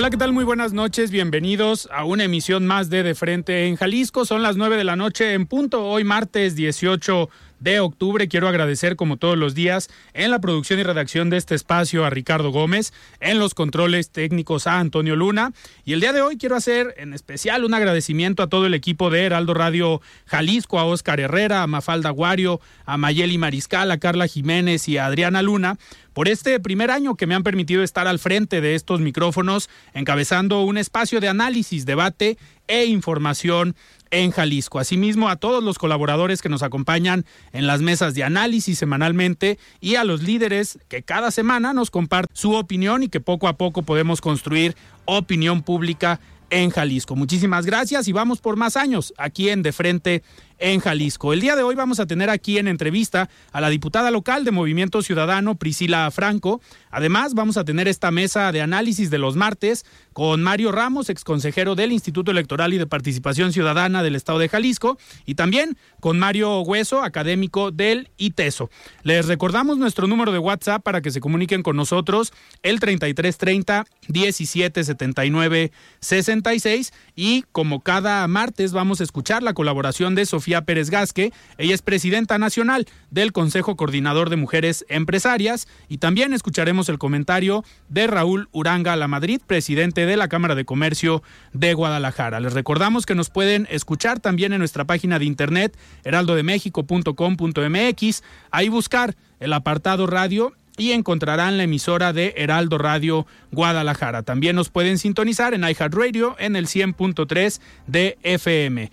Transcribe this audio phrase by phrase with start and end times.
[0.00, 0.32] Hola, ¿qué tal?
[0.32, 1.10] Muy buenas noches.
[1.10, 4.24] Bienvenidos a una emisión más de De Frente en Jalisco.
[4.24, 7.28] Son las 9 de la noche en punto, hoy martes 18
[7.60, 8.28] de octubre.
[8.28, 12.10] Quiero agradecer, como todos los días, en la producción y redacción de este espacio a
[12.10, 15.52] Ricardo Gómez, en los controles técnicos a Antonio Luna.
[15.84, 19.10] Y el día de hoy quiero hacer en especial un agradecimiento a todo el equipo
[19.10, 24.26] de Heraldo Radio Jalisco, a Oscar Herrera, a Mafalda Guario, a Mayeli Mariscal, a Carla
[24.26, 25.78] Jiménez y a Adriana Luna
[26.12, 30.62] por este primer año que me han permitido estar al frente de estos micrófonos, encabezando
[30.62, 32.36] un espacio de análisis, debate
[32.70, 33.74] e información
[34.12, 34.78] en Jalisco.
[34.78, 39.96] Asimismo, a todos los colaboradores que nos acompañan en las mesas de análisis semanalmente y
[39.96, 43.82] a los líderes que cada semana nos comparten su opinión y que poco a poco
[43.82, 47.16] podemos construir opinión pública en Jalisco.
[47.16, 50.22] Muchísimas gracias y vamos por más años aquí en De Frente
[50.60, 51.32] en Jalisco.
[51.32, 54.50] El día de hoy vamos a tener aquí en entrevista a la diputada local de
[54.50, 56.60] Movimiento Ciudadano, Priscila Franco.
[56.90, 61.74] Además, vamos a tener esta mesa de análisis de los martes con Mario Ramos, exconsejero
[61.74, 66.60] del Instituto Electoral y de Participación Ciudadana del Estado de Jalisco, y también con Mario
[66.60, 68.70] Hueso, académico del ITESO.
[69.02, 75.72] Les recordamos nuestro número de WhatsApp para que se comuniquen con nosotros, el 3330 1779
[76.00, 81.32] 66, y como cada martes vamos a escuchar la colaboración de Sofía Pérez Gasque.
[81.58, 87.64] Ella es presidenta nacional del Consejo Coordinador de Mujeres Empresarias y también escucharemos el comentario
[87.88, 91.22] de Raúl Uranga La Madrid, presidente de la Cámara de Comercio
[91.52, 92.40] de Guadalajara.
[92.40, 99.16] Les recordamos que nos pueden escuchar también en nuestra página de internet heraldodemexico.com.mx, ahí buscar
[99.38, 104.22] el apartado radio y encontrarán la emisora de Heraldo Radio Guadalajara.
[104.22, 108.90] También nos pueden sintonizar en iHeartRadio en el 100.3 de FM.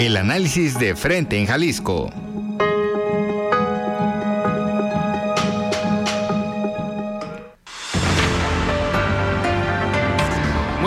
[0.00, 2.10] El análisis de frente en Jalisco.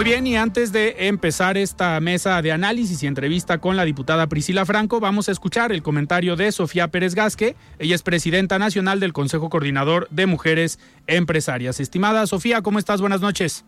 [0.02, 4.26] Muy bien, y antes de empezar esta mesa de análisis y entrevista con la diputada
[4.26, 7.56] Priscila Franco, vamos a escuchar el comentario de Sofía Pérez Gasque.
[7.78, 11.80] Ella es presidenta nacional del Consejo Coordinador de Mujeres Empresarias.
[11.80, 13.00] Estimada Sofía, ¿cómo estás?
[13.00, 13.64] Buenas noches.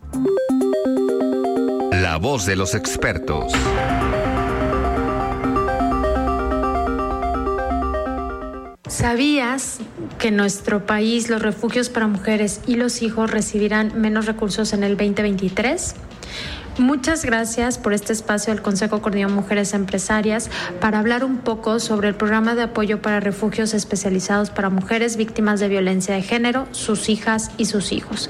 [2.04, 3.50] La voz de los expertos.
[8.86, 9.78] ¿Sabías
[10.18, 14.84] que en nuestro país los refugios para mujeres y los hijos recibirán menos recursos en
[14.84, 15.94] el 2023?
[16.76, 20.50] Muchas gracias por este espacio del Consejo Coordinador Mujeres Empresarias
[20.82, 25.58] para hablar un poco sobre el programa de apoyo para refugios especializados para mujeres víctimas
[25.58, 28.28] de violencia de género, sus hijas y sus hijos.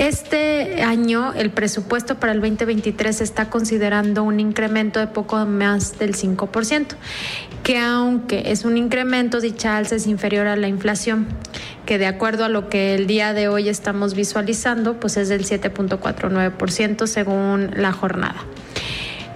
[0.00, 6.16] Este año el presupuesto para el 2023 está considerando un incremento de poco más del
[6.16, 6.86] 5%,
[7.62, 11.26] que aunque es un incremento, dicha alza es inferior a la inflación,
[11.84, 15.44] que de acuerdo a lo que el día de hoy estamos visualizando, pues es del
[15.44, 18.40] 7.49% según la jornada.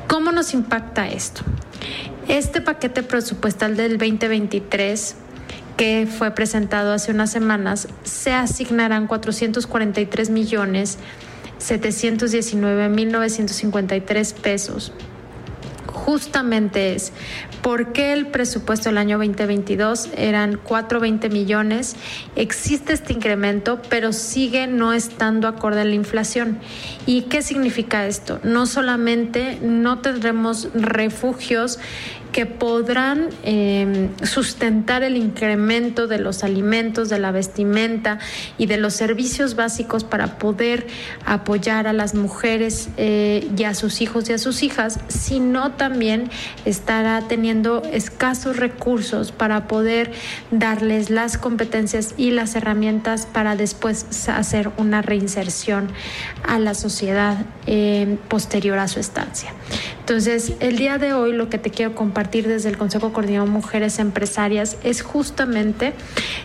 [0.09, 1.43] ¿Cómo nos impacta esto?
[2.27, 5.17] Este paquete presupuestal del 2023
[5.77, 10.99] que fue presentado hace unas semanas, se asignarán 443 millones
[11.59, 14.93] 719 mil 953 pesos.
[15.87, 17.13] Justamente es
[17.63, 21.97] porque el presupuesto del año 2022 eran 420 millones,
[22.37, 26.59] existe este incremento, pero sigue no estando acorde a la inflación.
[27.07, 28.39] ¿Y qué significa esto?
[28.43, 31.79] No solamente no tendremos refugios
[32.35, 38.19] que podrán eh, sustentar el incremento de los alimentos, de la vestimenta
[38.59, 40.89] y de los servicios básicos para poder
[41.25, 46.29] apoyar a las mujeres eh, y a sus hijos y a sus hijas, sino también
[46.65, 50.11] estará teniendo escasos recursos para poder
[50.51, 55.93] darles las competencias y las herramientas para después hacer una reinserción
[56.43, 59.53] a la sociedad eh, posterior a su estancia.
[60.01, 63.99] Entonces, el día de hoy lo que te quiero compartir desde el Consejo Coordinador Mujeres
[63.99, 65.93] Empresarias es justamente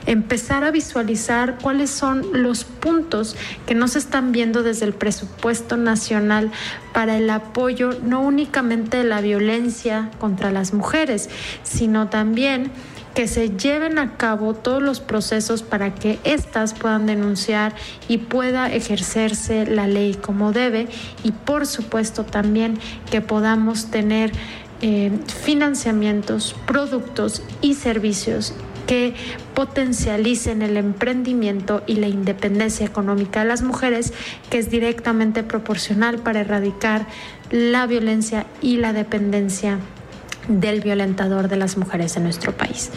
[0.05, 3.35] empezar a visualizar cuáles son los puntos
[3.65, 6.51] que no se están viendo desde el presupuesto nacional
[6.93, 11.29] para el apoyo no únicamente de la violencia contra las mujeres,
[11.63, 12.71] sino también
[13.15, 17.73] que se lleven a cabo todos los procesos para que éstas puedan denunciar
[18.07, 20.87] y pueda ejercerse la ley como debe
[21.23, 22.77] y por supuesto también
[23.09, 24.31] que podamos tener
[24.81, 25.11] eh,
[25.43, 28.53] financiamientos, productos y servicios
[28.87, 29.13] que
[29.53, 34.13] potencialicen el emprendimiento y la independencia económica de las mujeres,
[34.49, 37.05] que es directamente proporcional para erradicar
[37.51, 39.77] la violencia y la dependencia
[40.47, 42.89] del violentador de las mujeres en nuestro país.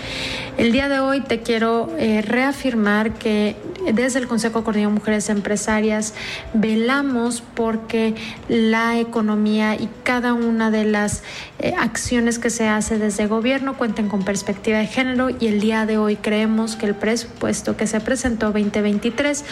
[0.57, 3.57] El día de hoy te quiero eh, reafirmar que
[3.93, 6.15] desde el Consejo Coordinador de Mujeres Empresarias
[6.55, 8.15] velamos porque
[8.49, 11.23] la economía y cada una de las
[11.59, 15.87] eh, acciones que se hace desde gobierno cuenten con perspectiva de género y el día
[15.87, 19.45] de hoy creemos que el presupuesto que se presentó 2023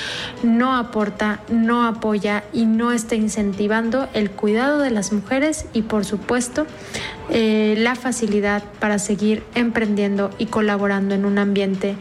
[0.42, 6.04] no aporta, no apoya y no está incentivando el cuidado de las mujeres y por
[6.04, 6.66] supuesto
[7.30, 11.96] eh, la facilidad para seguir emprendiendo y colaborando en un ambiente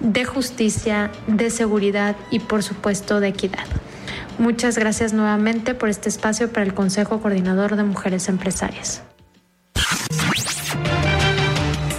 [0.00, 3.66] de justicia, de seguridad y por supuesto de equidad.
[4.38, 9.02] Muchas gracias nuevamente por este espacio para el Consejo Coordinador de Mujeres Empresarias.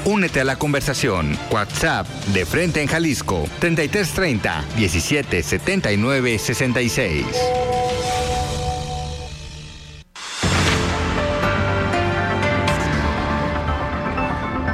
[0.05, 1.37] Únete a la conversación.
[1.51, 7.25] WhatsApp de Frente en Jalisco 3330 1779 66.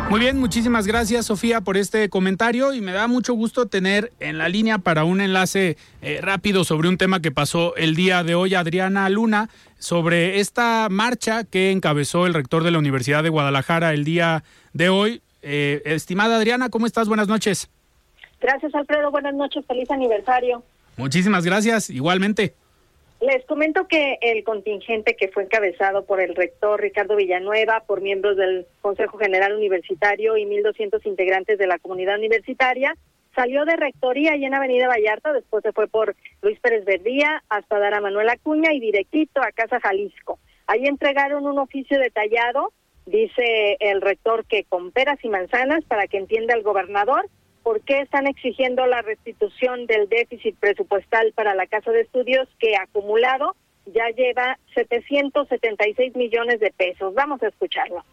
[0.10, 4.38] Muy bien, muchísimas gracias Sofía por este comentario y me da mucho gusto tener en
[4.38, 8.34] la línea para un enlace eh, rápido sobre un tema que pasó el día de
[8.34, 9.50] hoy Adriana Luna
[9.80, 14.88] sobre esta marcha que encabezó el rector de la Universidad de Guadalajara el día de
[14.88, 15.22] hoy.
[15.42, 17.10] Eh, estimada Adriana, ¿cómo estás?
[17.10, 17.70] Buenas noches.
[18.40, 20.64] Gracias Alfredo, buenas noches, feliz aniversario.
[20.96, 22.56] Muchísimas gracias, igualmente.
[23.20, 28.38] Les comento que el contingente que fue encabezado por el rector Ricardo Villanueva, por miembros
[28.38, 32.96] del Consejo General Universitario y 1.200 integrantes de la comunidad universitaria,
[33.34, 37.80] salió de rectoría y en Avenida Vallarta, después se fue por Luis Pérez Verdía hasta
[37.80, 40.40] dar a Manuel Acuña y directito a Casa Jalisco.
[40.68, 42.72] Ahí entregaron un oficio detallado,
[43.08, 47.28] dice el rector que con peras y manzanas para que entienda el gobernador
[47.68, 52.78] por qué están exigiendo la restitución del déficit presupuestal para la Casa de Estudios que
[52.78, 57.14] acumulado ya lleva 776 millones de pesos.
[57.14, 58.06] Vamos a escucharlo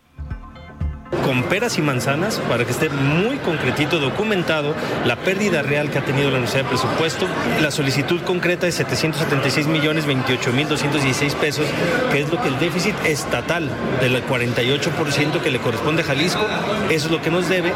[1.25, 4.75] con peras y manzanas para que esté muy concretito, documentado
[5.06, 7.27] la pérdida real que ha tenido la Universidad de Presupuesto.
[7.62, 11.67] La solicitud concreta es 776 millones 28 mil 216 pesos,
[12.12, 13.71] que es lo que el déficit estatal
[14.01, 16.47] del 48% que le corresponde a Jalisco,
[16.91, 17.73] eso es lo que nos debe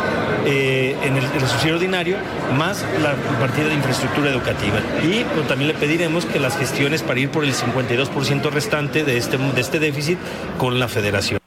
[0.46, 2.16] eh, en, el, subsidio ordinario,
[2.56, 4.80] más la partida de infraestructura educativa.
[5.02, 9.16] Y pues, también le pediremos que las gestiones para ir por el 52% restante de
[9.16, 10.19] este, de este déficit
[10.58, 11.38] con la federación.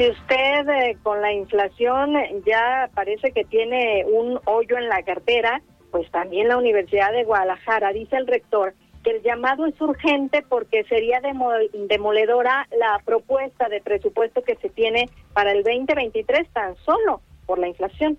[0.00, 2.14] Si usted eh, con la inflación
[2.46, 7.92] ya parece que tiene un hoyo en la cartera, pues también la Universidad de Guadalajara,
[7.92, 8.72] dice el rector,
[9.04, 15.10] que el llamado es urgente porque sería demoledora la propuesta de presupuesto que se tiene
[15.34, 18.16] para el 2023 tan solo por la inflación.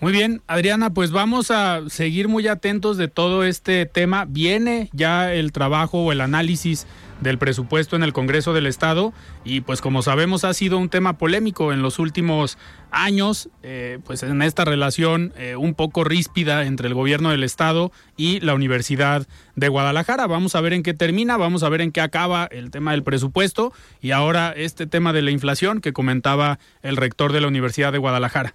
[0.00, 4.24] Muy bien, Adriana, pues vamos a seguir muy atentos de todo este tema.
[4.24, 6.86] Viene ya el trabajo o el análisis
[7.20, 9.12] del presupuesto en el Congreso del Estado
[9.44, 12.56] y pues como sabemos ha sido un tema polémico en los últimos
[12.90, 17.92] años, eh, pues en esta relación eh, un poco ríspida entre el gobierno del Estado
[18.16, 20.26] y la Universidad de Guadalajara.
[20.26, 23.02] Vamos a ver en qué termina, vamos a ver en qué acaba el tema del
[23.02, 27.92] presupuesto y ahora este tema de la inflación que comentaba el rector de la Universidad
[27.92, 28.54] de Guadalajara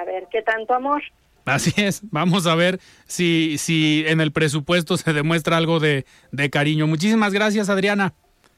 [0.00, 1.02] a ver qué tanto amor.
[1.44, 6.50] Así es, vamos a ver si, si en el presupuesto se demuestra algo de, de
[6.50, 6.86] cariño.
[6.86, 8.12] Muchísimas gracias, Adriana.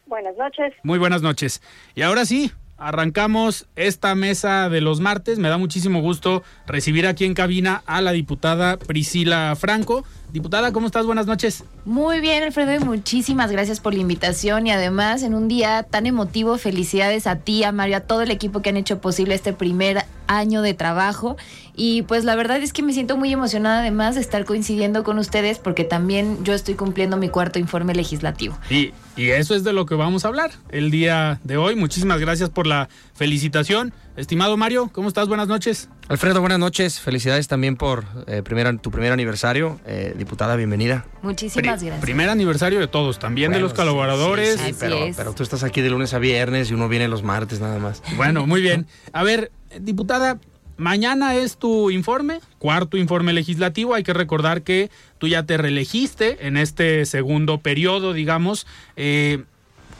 [0.06, 0.75] Buenas noches.
[0.82, 1.62] Muy buenas noches.
[1.94, 5.38] Y ahora sí, arrancamos esta mesa de los martes.
[5.38, 10.04] Me da muchísimo gusto recibir aquí en cabina a la diputada Priscila Franco.
[10.32, 11.06] Diputada, ¿cómo estás?
[11.06, 11.64] Buenas noches.
[11.84, 16.06] Muy bien, Alfredo, y muchísimas gracias por la invitación y además en un día tan
[16.06, 19.52] emotivo, felicidades a ti, a Mario, a todo el equipo que han hecho posible este
[19.52, 21.37] primer año de trabajo
[21.82, 25.18] y pues la verdad es que me siento muy emocionada además de estar coincidiendo con
[25.18, 28.58] ustedes porque también yo estoy cumpliendo mi cuarto informe legislativo.
[28.68, 31.76] Y, y eso es de lo que vamos a hablar el día de hoy.
[31.76, 33.94] Muchísimas gracias por la felicitación.
[34.14, 35.26] Estimado Mario, ¿cómo estás?
[35.26, 35.88] Buenas noches.
[36.08, 37.00] Alfredo, buenas noches.
[37.00, 38.42] Felicidades también por eh,
[38.82, 39.80] tu primer aniversario.
[39.87, 41.06] Eh, diputada, bienvenida.
[41.22, 41.99] Muchísimas gracias.
[42.02, 44.60] Primer aniversario de todos, también de los colaboradores.
[44.60, 47.58] Sí, pero, pero tú estás aquí de lunes a viernes y uno viene los martes
[47.58, 48.02] nada más.
[48.16, 48.87] Bueno, muy bien.
[49.14, 50.38] A ver, diputada,
[50.80, 53.92] Mañana es tu informe, cuarto informe legislativo.
[53.92, 58.66] Hay que recordar que tú ya te reelegiste en este segundo periodo, digamos.
[58.96, 59.44] Eh,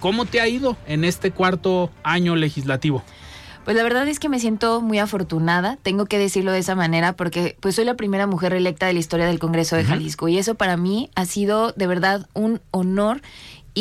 [0.01, 3.05] ¿Cómo te ha ido en este cuarto año legislativo?
[3.67, 7.13] Pues la verdad es que me siento muy afortunada, tengo que decirlo de esa manera,
[7.13, 10.39] porque pues soy la primera mujer electa de la historia del Congreso de Jalisco y
[10.39, 13.21] eso para mí ha sido de verdad un honor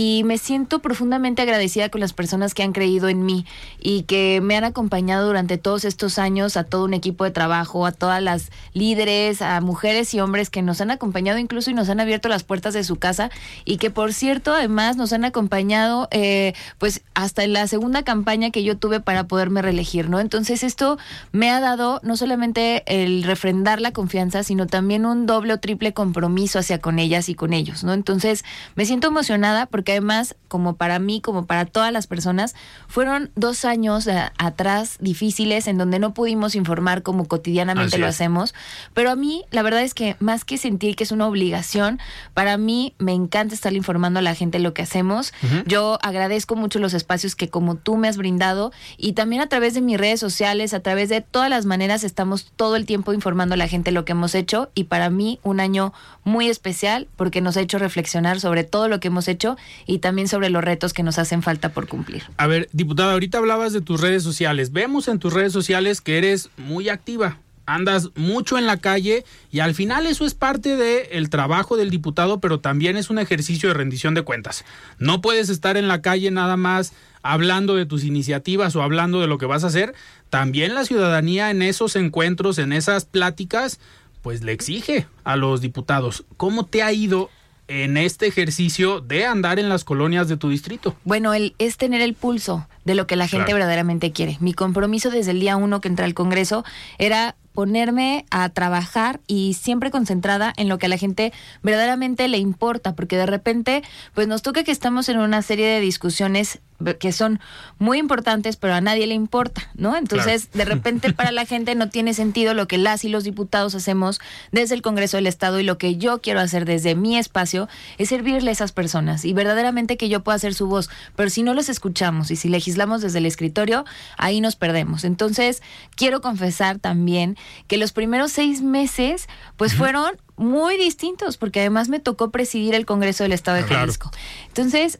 [0.01, 3.45] y me siento profundamente agradecida con las personas que han creído en mí
[3.81, 7.85] y que me han acompañado durante todos estos años, a todo un equipo de trabajo,
[7.85, 11.89] a todas las líderes, a mujeres y hombres que nos han acompañado incluso y nos
[11.89, 13.29] han abierto las puertas de su casa
[13.65, 18.51] y que por cierto además nos han acompañado eh, pues hasta en la segunda campaña
[18.51, 20.21] que yo tuve para poderme reelegir, ¿no?
[20.21, 20.97] Entonces esto
[21.33, 25.91] me ha dado no solamente el refrendar la confianza, sino también un doble o triple
[25.91, 27.91] compromiso hacia con ellas y con ellos, ¿no?
[27.91, 32.55] Entonces me siento emocionada porque además, como para mí, como para todas las personas,
[32.87, 38.53] fueron dos años eh, atrás difíciles en donde no pudimos informar como cotidianamente lo hacemos,
[38.93, 41.99] pero a mí la verdad es que más que sentir que es una obligación,
[42.33, 45.33] para mí me encanta estar informando a la gente lo que hacemos.
[45.65, 49.73] Yo agradezco mucho los espacios que como tú me has brindado y también a través
[49.73, 53.53] de mis redes sociales, a través de todas las maneras estamos todo el tiempo informando
[53.53, 55.93] a la gente lo que hemos hecho y para mí un año
[56.23, 60.27] muy especial porque nos ha hecho reflexionar sobre todo lo que hemos hecho y también
[60.27, 62.23] sobre los retos que nos hacen falta por cumplir.
[62.37, 64.71] A ver, diputada, ahorita hablabas de tus redes sociales.
[64.71, 67.37] Vemos en tus redes sociales que eres muy activa.
[67.65, 72.39] Andas mucho en la calle y al final eso es parte del trabajo del diputado,
[72.39, 74.65] pero también es un ejercicio de rendición de cuentas.
[74.97, 79.27] No puedes estar en la calle nada más hablando de tus iniciativas o hablando de
[79.27, 79.93] lo que vas a hacer.
[80.31, 83.79] También la ciudadanía en esos encuentros, en esas pláticas,
[84.23, 86.25] pues le exige a los diputados.
[86.37, 87.29] ¿Cómo te ha ido
[87.69, 90.95] en este ejercicio de andar en las colonias de tu distrito?
[91.05, 94.37] Bueno, el, es tener el pulso de lo que la gente verdaderamente quiere.
[94.41, 96.65] Mi compromiso desde el día uno que entré al Congreso
[96.97, 102.37] era ponerme a trabajar y siempre concentrada en lo que a la gente verdaderamente le
[102.37, 103.83] importa, porque de repente
[104.13, 106.59] pues nos toca que estamos en una serie de discusiones
[106.99, 107.39] que son
[107.77, 109.95] muy importantes, pero a nadie le importa, ¿no?
[109.97, 113.75] Entonces, de repente para la gente no tiene sentido lo que las y los diputados
[113.75, 114.19] hacemos
[114.51, 117.67] desde el Congreso del Estado y lo que yo quiero hacer desde mi espacio
[117.97, 121.43] es servirle a esas personas y verdaderamente que yo pueda ser su voz, pero si
[121.43, 123.85] no los escuchamos y si legislamos desde el escritorio,
[124.17, 125.03] ahí nos perdemos.
[125.03, 125.61] Entonces,
[125.95, 131.99] quiero confesar también que los primeros seis meses, pues fueron muy distintos, porque además me
[131.99, 134.09] tocó presidir el Congreso del Estado de Jalisco.
[134.47, 134.99] Entonces,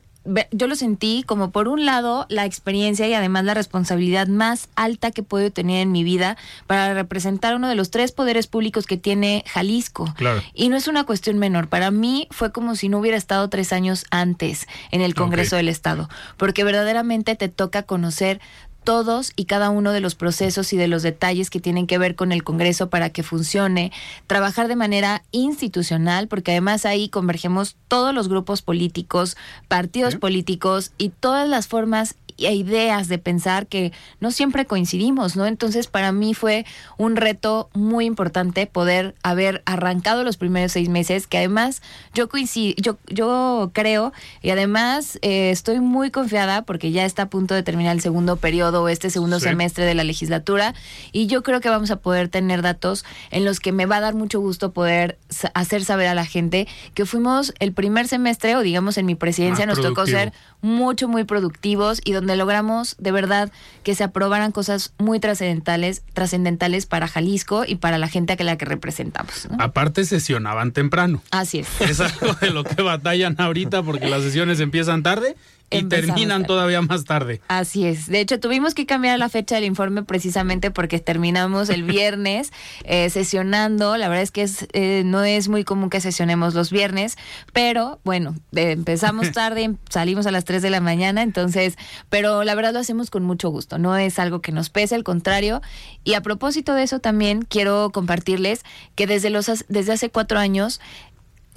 [0.52, 5.12] yo lo sentí como por un lado la experiencia y además la responsabilidad más alta
[5.12, 8.98] que puedo tener en mi vida para representar uno de los tres poderes públicos que
[8.98, 10.14] tiene Jalisco.
[10.54, 11.68] Y no es una cuestión menor.
[11.68, 15.70] Para mí fue como si no hubiera estado tres años antes en el Congreso del
[15.70, 18.42] Estado, porque verdaderamente te toca conocer
[18.84, 22.16] todos y cada uno de los procesos y de los detalles que tienen que ver
[22.16, 23.92] con el Congreso para que funcione,
[24.28, 31.10] trabajar de manera institucional, porque además ahí convergemos todos los grupos políticos, partidos políticos y
[31.10, 35.46] todas las formas ideas de pensar que no siempre coincidimos, ¿no?
[35.46, 36.66] Entonces para mí fue
[36.98, 41.82] un reto muy importante poder haber arrancado los primeros seis meses, que además
[42.14, 47.30] yo coincido, yo, yo creo y además eh, estoy muy confiada porque ya está a
[47.30, 50.74] punto de terminar el segundo periodo, este segundo semestre de la legislatura
[51.12, 54.02] y yo creo que vamos a poder tener datos en los que me va a
[54.02, 55.18] dar mucho gusto poder
[55.54, 59.66] hacer saber a la gente que fuimos el primer semestre o digamos en mi presidencia
[59.66, 63.52] nos tocó ser mucho, muy productivos y donde logramos de verdad
[63.84, 68.58] que se aprobaran cosas muy trascendentales, trascendentales para Jalisco y para la gente a la
[68.58, 69.48] que representamos.
[69.60, 71.22] Aparte sesionaban temprano.
[71.32, 71.82] Así es.
[71.82, 75.36] Es algo de lo que batallan ahorita porque las sesiones empiezan tarde
[75.72, 77.42] y terminan todavía más tarde.
[77.48, 78.08] Así es.
[78.08, 82.52] De hecho, tuvimos que cambiar la fecha del informe precisamente porque terminamos el viernes
[82.84, 83.98] eh, sesionando.
[83.98, 87.18] La verdad es que es, eh, no es muy común que sesionemos los viernes,
[87.54, 91.78] pero bueno, empezamos tarde, salimos a las 3 de la mañana, entonces,
[92.10, 93.78] pero la verdad lo hacemos con mucho gusto.
[93.78, 95.62] No es algo que nos pese, al contrario.
[96.04, 98.64] Y a propósito de eso también quiero compartirles
[98.96, 100.80] que desde, los, desde hace cuatro años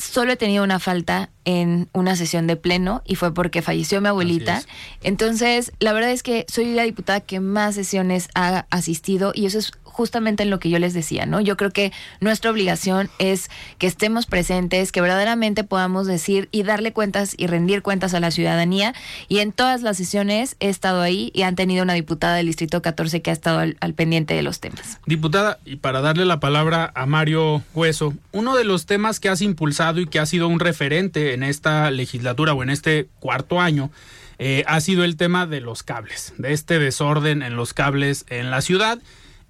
[0.03, 4.09] solo he tenido una falta en una sesión de pleno y fue porque falleció mi
[4.09, 4.63] abuelita.
[5.03, 9.59] Entonces, la verdad es que soy la diputada que más sesiones ha asistido y eso
[9.59, 11.41] es justamente en lo que yo les decía, ¿no?
[11.41, 16.93] Yo creo que nuestra obligación es que estemos presentes, que verdaderamente podamos decir y darle
[16.93, 18.95] cuentas y rendir cuentas a la ciudadanía.
[19.29, 22.83] Y en todas las sesiones he estado ahí y han tenido una diputada del Distrito
[22.83, 24.99] 14 que ha estado al, pendiente de los temas.
[25.07, 29.43] Diputada, y para darle la palabra a Mario Hueso, uno de los temas que has
[29.43, 33.91] impulsado y que ha sido un referente en esta legislatura o en este cuarto año,
[34.39, 38.51] eh, ha sido el tema de los cables, de este desorden en los cables en
[38.51, 38.99] la ciudad.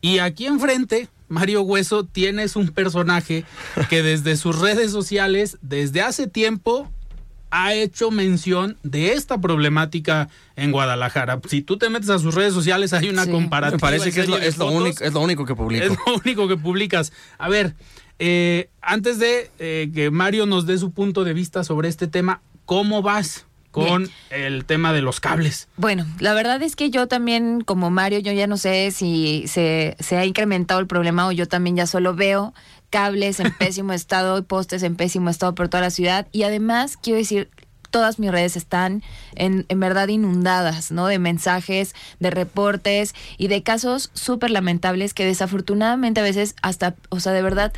[0.03, 3.45] Y aquí enfrente, Mario Hueso, tienes un personaje
[3.89, 6.91] que desde sus redes sociales, desde hace tiempo,
[7.53, 11.41] ha hecho mención de esta problemática en Guadalajara.
[11.49, 13.77] Si tú te metes a sus redes sociales, hay una comparativa.
[13.77, 15.85] Me parece que es lo, único, es lo único que publico.
[15.85, 17.13] Es lo único que publicas.
[17.39, 17.75] A ver,
[18.19, 22.43] eh, antes de eh, que Mario nos dé su punto de vista sobre este tema,
[22.65, 23.47] ¿cómo vas?
[23.73, 25.67] Con el tema de los cables.
[25.77, 29.97] Bueno, la verdad es que yo también, como Mario, yo ya no sé si se,
[29.99, 32.55] se ha incrementado el problema o yo también ya solo veo
[32.91, 36.29] cables en pésimo estado y postes en pésimo estado por toda la ciudad.
[36.31, 37.49] Y además, quiero decir,
[37.91, 39.03] todas mis redes están
[39.35, 41.07] en, en verdad inundadas, ¿no?
[41.07, 47.21] De mensajes, de reportes y de casos súper lamentables que desafortunadamente a veces hasta, o
[47.21, 47.73] sea, de verdad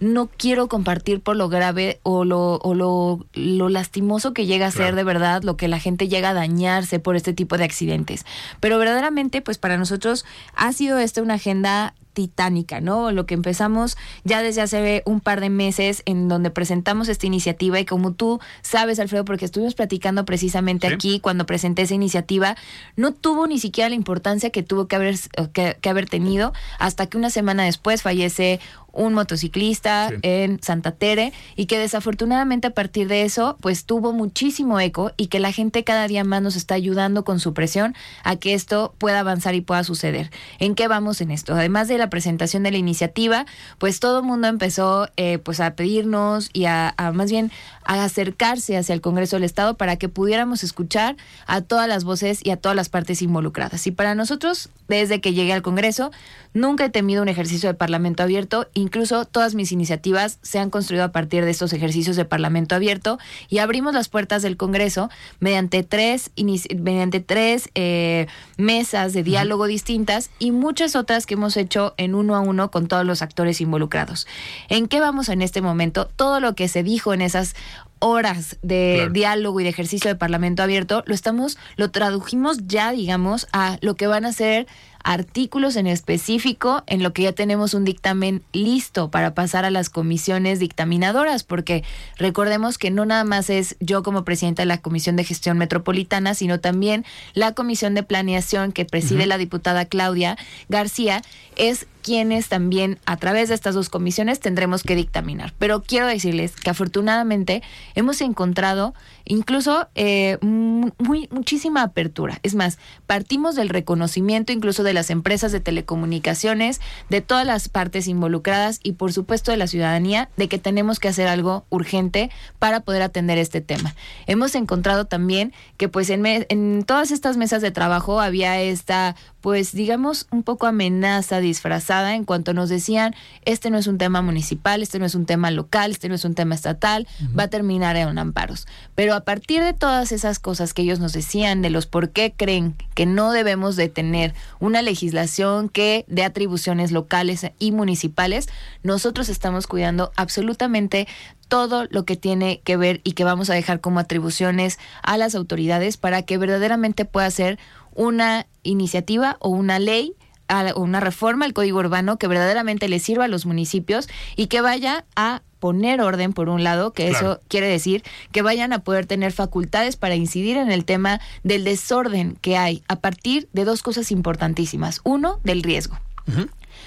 [0.00, 4.70] no quiero compartir por lo grave o lo, o lo, lo lastimoso que llega a
[4.70, 8.26] ser de verdad, lo que la gente llega a dañarse por este tipo de accidentes.
[8.60, 13.10] Pero verdaderamente, pues para nosotros ha sido esta una agenda titánica, ¿no?
[13.10, 17.78] Lo que empezamos ya desde hace un par de meses en donde presentamos esta iniciativa
[17.80, 22.56] y como tú sabes, Alfredo, porque estuvimos platicando precisamente aquí cuando presenté esa iniciativa,
[22.96, 25.16] no tuvo ni siquiera la importancia que tuvo que haber,
[25.52, 28.60] que, que haber tenido hasta que una semana después fallece
[28.94, 34.80] un motociclista en Santa Tere y que desafortunadamente a partir de eso pues tuvo muchísimo
[34.80, 38.36] eco y que la gente cada día más nos está ayudando con su presión a
[38.36, 40.30] que esto pueda avanzar y pueda suceder.
[40.58, 41.54] ¿En qué vamos en esto?
[41.54, 43.46] Además de la presentación de la iniciativa,
[43.78, 47.50] pues todo el mundo empezó eh, pues a pedirnos y a, a más bien
[47.84, 51.16] a acercarse hacia el Congreso del Estado para que pudiéramos escuchar
[51.46, 53.86] a todas las voces y a todas las partes involucradas.
[53.86, 56.10] Y para nosotros, desde que llegué al Congreso,
[56.52, 61.04] nunca he temido un ejercicio de Parlamento abierto, incluso todas mis iniciativas se han construido
[61.04, 63.18] a partir de estos ejercicios de Parlamento abierto
[63.48, 70.30] y abrimos las puertas del Congreso mediante tres, mediante tres eh, mesas de diálogo distintas
[70.38, 74.26] y muchas otras que hemos hecho en uno a uno con todos los actores involucrados.
[74.68, 76.08] ¿En qué vamos en este momento?
[76.16, 77.54] Todo lo que se dijo en esas
[77.98, 83.46] horas de diálogo y de ejercicio de Parlamento abierto, lo estamos, lo tradujimos ya, digamos,
[83.52, 84.66] a lo que van a ser
[85.04, 89.90] artículos en específico en lo que ya tenemos un dictamen listo para pasar a las
[89.90, 91.84] comisiones dictaminadoras, porque
[92.16, 96.34] recordemos que no nada más es yo como presidenta de la Comisión de Gestión Metropolitana,
[96.34, 97.04] sino también
[97.34, 100.38] la Comisión de Planeación que preside la diputada Claudia
[100.70, 101.22] García,
[101.56, 105.54] es quienes también a través de estas dos comisiones tendremos que dictaminar.
[105.58, 107.62] Pero quiero decirles que afortunadamente
[107.94, 108.92] hemos encontrado
[109.24, 112.40] incluso eh, muchísima apertura.
[112.42, 118.06] Es más, partimos del reconocimiento incluso de las empresas de telecomunicaciones, de todas las partes
[118.06, 122.80] involucradas y por supuesto de la ciudadanía de que tenemos que hacer algo urgente para
[122.80, 123.94] poder atender este tema.
[124.26, 129.72] Hemos encontrado también que pues en, en todas estas mesas de trabajo había esta pues
[129.72, 134.82] digamos un poco amenaza disfrazada en cuanto nos decían, este no es un tema municipal,
[134.82, 137.06] este no es un tema local, este no es un tema estatal,
[137.38, 138.66] va a terminar en amparos.
[138.94, 142.34] Pero a partir de todas esas cosas que ellos nos decían, de los por qué
[142.36, 148.48] creen que no debemos de tener una legislación que dé atribuciones locales y municipales,
[148.82, 151.06] nosotros estamos cuidando absolutamente
[151.48, 155.34] todo lo que tiene que ver y que vamos a dejar como atribuciones a las
[155.34, 157.58] autoridades para que verdaderamente pueda ser
[157.94, 160.14] una iniciativa o una ley
[160.48, 164.60] o una reforma al código urbano que verdaderamente le sirva a los municipios y que
[164.60, 168.02] vaya a poner orden por un lado, que eso quiere decir
[168.32, 172.82] que vayan a poder tener facultades para incidir en el tema del desorden que hay
[172.86, 175.00] a partir de dos cosas importantísimas.
[175.04, 175.98] Uno, del riesgo.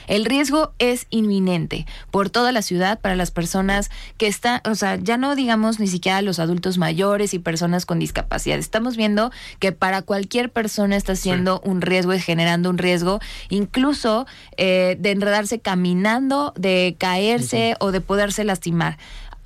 [0.08, 4.96] El riesgo es inminente por toda la ciudad para las personas que están, o sea,
[4.96, 8.58] ya no digamos ni siquiera los adultos mayores y personas con discapacidad.
[8.58, 13.20] Estamos viendo que para cualquier persona está siendo un riesgo y generando un riesgo,
[13.50, 14.26] incluso
[14.58, 18.98] eh, de enredarse caminando, de caerse o de poderse lastimar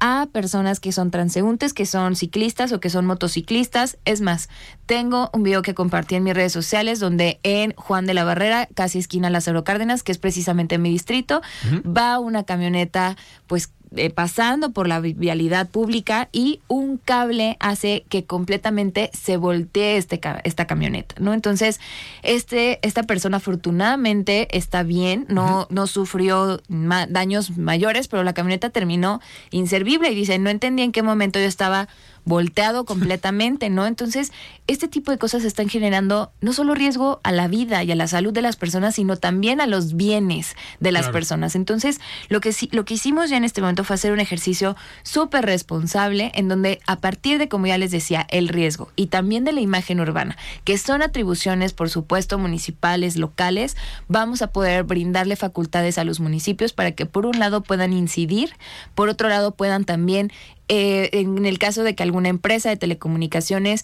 [0.02, 4.00] a personas que son transeúntes, que son ciclistas o que son motociclistas.
[4.04, 4.50] Es más,
[4.88, 8.68] tengo un video que compartí en mis redes sociales donde en Juan de la Barrera,
[8.74, 11.42] casi esquina Lázaro Cárdenas, que es precisamente mi distrito,
[11.86, 18.24] va una camioneta pues eh, pasando por la vialidad pública y un cable hace que
[18.24, 21.34] completamente se voltee este, esta camioneta, ¿no?
[21.34, 21.80] Entonces,
[22.24, 29.20] este, esta persona afortunadamente está bien, no, no sufrió daños mayores, pero la camioneta terminó
[29.50, 31.90] inservible y dice, no entendí en qué momento yo estaba
[32.26, 33.86] volteado completamente, ¿no?
[33.86, 34.32] Entonces,
[34.68, 38.08] este tipo de cosas están generando no solo riesgo a la vida y a la
[38.08, 41.56] salud de las personas, sino también a los bienes de las personas.
[41.56, 45.46] Entonces, lo que lo que hicimos ya en este momento fue hacer un ejercicio súper
[45.46, 49.52] responsable en donde a partir de, como ya les decía, el riesgo y también de
[49.52, 53.76] la imagen urbana, que son atribuciones, por supuesto, municipales, locales,
[54.08, 58.56] vamos a poder brindarle facultades a los municipios para que por un lado puedan incidir,
[58.96, 60.32] por otro lado puedan también
[60.74, 63.84] eh, en el caso de que alguna empresa de telecomunicaciones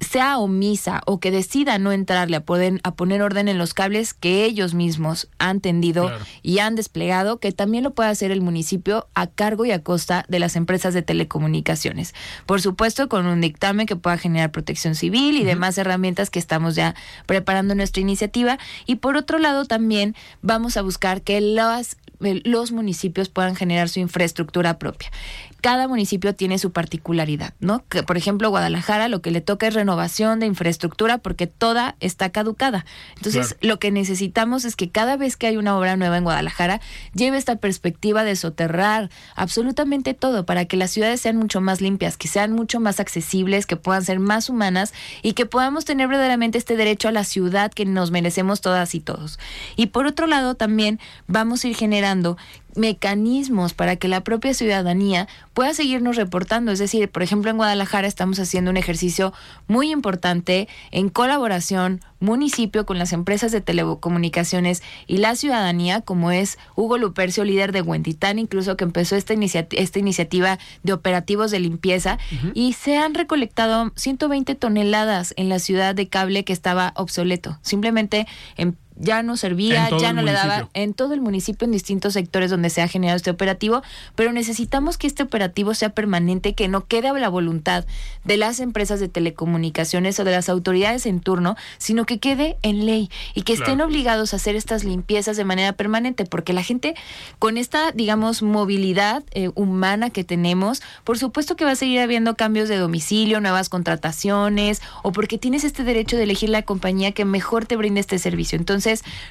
[0.00, 4.14] sea omisa o que decida no entrarle a, poder, a poner orden en los cables
[4.14, 6.10] que ellos mismos han tendido
[6.42, 10.24] y han desplegado, que también lo puede hacer el municipio a cargo y a costa
[10.28, 12.14] de las empresas de telecomunicaciones.
[12.46, 16.74] Por supuesto, con un dictamen que pueda generar protección civil y demás herramientas que estamos
[16.74, 18.58] ya preparando nuestra iniciativa.
[18.86, 24.00] Y por otro lado, también vamos a buscar que las los municipios puedan generar su
[24.00, 25.10] infraestructura propia.
[25.60, 27.84] Cada municipio tiene su particularidad, ¿no?
[27.88, 32.30] Que, por ejemplo, Guadalajara lo que le toca es renovación de infraestructura porque toda está
[32.30, 32.84] caducada.
[33.16, 36.80] Entonces, lo que necesitamos es que cada vez que hay una obra nueva en Guadalajara,
[37.14, 42.16] lleve esta perspectiva de soterrar absolutamente todo para que las ciudades sean mucho más limpias,
[42.16, 44.92] que sean mucho más accesibles, que puedan ser más humanas
[45.22, 49.00] y que podamos tener verdaderamente este derecho a la ciudad que nos merecemos todas y
[49.00, 49.38] todos.
[49.76, 52.36] Y por otro lado, también vamos a ir generando
[52.78, 56.72] mecanismos para que la propia ciudadanía pueda seguirnos reportando.
[56.72, 59.32] Es decir, por ejemplo, en Guadalajara estamos haciendo un ejercicio
[59.66, 66.58] muy importante en colaboración municipio con las empresas de telecomunicaciones y la ciudadanía, como es
[66.74, 72.18] Hugo Lupercio, líder de Huentitán, incluso que empezó esta, esta iniciativa de operativos de limpieza,
[72.54, 77.58] y se han recolectado 120 toneladas en la ciudad de cable que estaba obsoleto.
[77.62, 82.14] Simplemente en ya no servía, ya no le daba en todo el municipio, en distintos
[82.14, 83.82] sectores donde se ha generado este operativo,
[84.14, 87.84] pero necesitamos que este operativo sea permanente, que no quede a la voluntad
[88.24, 92.86] de las empresas de telecomunicaciones o de las autoridades en turno, sino que quede en
[92.86, 96.94] ley y que estén obligados a hacer estas limpiezas de manera permanente, porque la gente
[97.38, 102.34] con esta, digamos, movilidad eh, humana que tenemos, por supuesto que va a seguir habiendo
[102.34, 107.24] cambios de domicilio, nuevas contrataciones, o porque tienes este derecho de elegir la compañía que
[107.24, 108.58] mejor te brinde este servicio.
[108.58, 108.87] Entonces,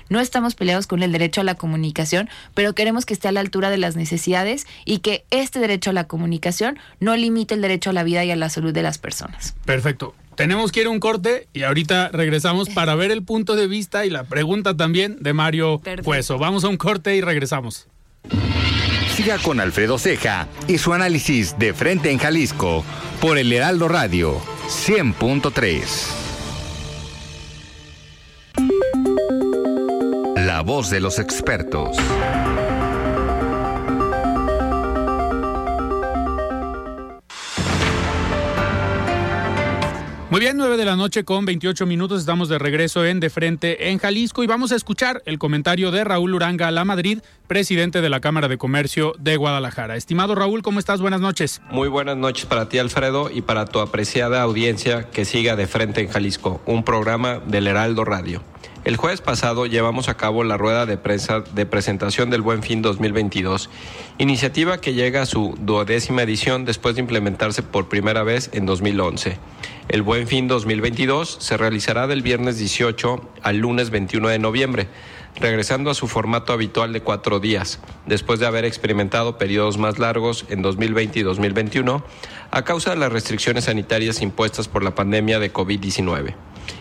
[0.10, 3.40] no estamos peleados con el derecho a la comunicación, pero queremos que esté a la
[3.40, 7.90] altura de las necesidades y que este derecho a la comunicación no limite el derecho
[7.90, 9.56] a la vida y a la salud de las personas.
[9.66, 10.14] Perfecto.
[10.36, 14.06] Tenemos que ir a un corte y ahorita regresamos para ver el punto de vista
[14.06, 16.38] y la pregunta también de Mario Pueso.
[16.38, 17.88] Vamos a un corte y regresamos.
[19.16, 22.86] Siga con Alfredo Ceja y su análisis de frente en Jalisco
[23.20, 26.27] por el Heraldo Radio 100.3.
[30.58, 31.96] La voz de los expertos.
[40.32, 42.22] Muy bien, 9 de la noche con 28 minutos.
[42.22, 46.04] Estamos de regreso en De Frente en Jalisco y vamos a escuchar el comentario de
[46.04, 49.96] Raúl Uranga La Madrid, presidente de la Cámara de Comercio de Guadalajara.
[49.96, 51.02] Estimado Raúl, ¿cómo estás?
[51.02, 51.62] Buenas noches.
[51.70, 56.02] Muy buenas noches para ti, Alfredo, y para tu apreciada audiencia que siga De Frente
[56.02, 58.42] en Jalisco, un programa del Heraldo Radio.
[58.88, 62.82] El jueves pasado llevamos a cabo la rueda de prensa de presentación del Buen Fin
[62.82, 63.70] 2022,
[64.18, 69.40] iniciativa que llega a su duodécima edición después de implementarse por primera vez en 2011.
[69.90, 74.88] El Buen Fin 2022 se realizará del viernes 18 al lunes 21 de noviembre,
[75.38, 80.46] regresando a su formato habitual de cuatro días, después de haber experimentado periodos más largos
[80.48, 82.06] en 2020 y 2021
[82.52, 86.36] a causa de las restricciones sanitarias impuestas por la pandemia de COVID-19.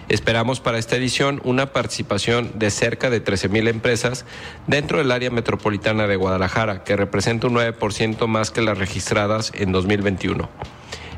[0.08, 4.24] Esperamos para esta edición una participación de cerca de 13.000 empresas
[4.68, 9.72] dentro del área metropolitana de Guadalajara, que representa un 9% más que las registradas en
[9.72, 10.48] 2021.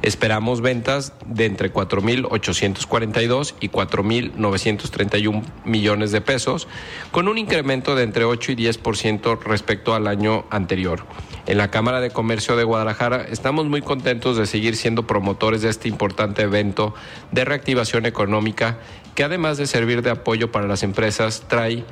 [0.00, 6.66] Esperamos ventas de entre 4.842 y 4.931 millones de pesos,
[7.10, 11.04] con un incremento de entre 8 y 10% respecto al año anterior.
[11.48, 15.70] En la Cámara de Comercio de Guadalajara estamos muy contentos de seguir siendo promotores de
[15.70, 16.94] este importante evento
[17.32, 18.76] de reactivación económica
[19.14, 21.84] que además de servir de apoyo para las empresas, trae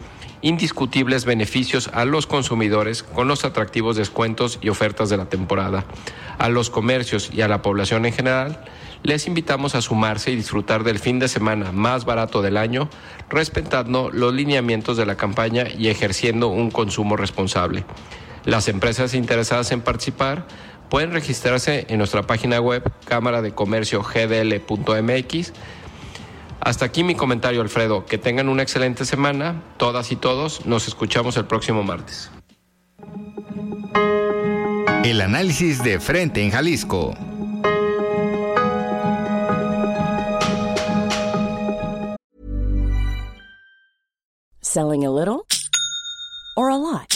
[0.43, 5.87] indiscutibles beneficios a los consumidores con los atractivos descuentos y ofertas de la temporada.
[6.37, 8.63] A los comercios y a la población en general,
[9.05, 12.91] les invitamos a sumarse y disfrutar del fin de semana más barato del año,
[13.31, 17.87] respetando los lineamientos de la campaña y ejerciendo un consumo responsable.
[18.47, 20.47] Las empresas interesadas en participar
[20.89, 25.53] pueden registrarse en nuestra página web cámara de comercio gdl.mx
[26.67, 28.07] hasta aquí mi comentario, Alfredo.
[28.07, 30.67] Que tengan una excelente semana, todas y todos.
[30.67, 32.29] Nos escuchamos el próximo martes.
[35.05, 37.15] El análisis de frente en Jalisco.
[44.61, 45.47] Selling a little
[46.57, 47.16] or a lot?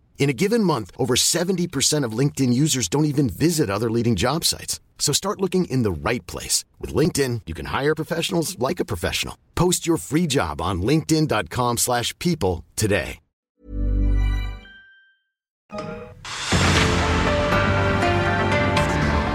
[0.21, 4.45] In a given month, over 70% of LinkedIn users don't even visit other leading job
[4.45, 4.79] sites.
[4.99, 6.63] So start looking in the right place.
[6.79, 9.35] With LinkedIn, you can hire professionals like a professional.
[9.55, 13.17] Post your free job on linkedin.com slash people today.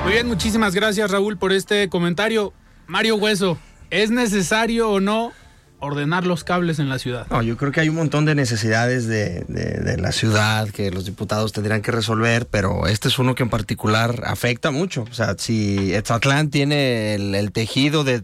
[0.04, 2.52] Muy bien, muchísimas gracias Raúl por este comentario.
[2.86, 3.58] Mario Hueso,
[3.90, 5.32] ¿es necesario o no
[5.80, 7.26] ordenar los cables en la ciudad?
[7.30, 10.90] No, yo creo que hay un montón de necesidades de, de, de, la ciudad que
[10.90, 15.04] los diputados tendrían que resolver, pero este es uno que en particular afecta mucho.
[15.10, 18.22] O sea, si Etzatlán tiene el, el tejido de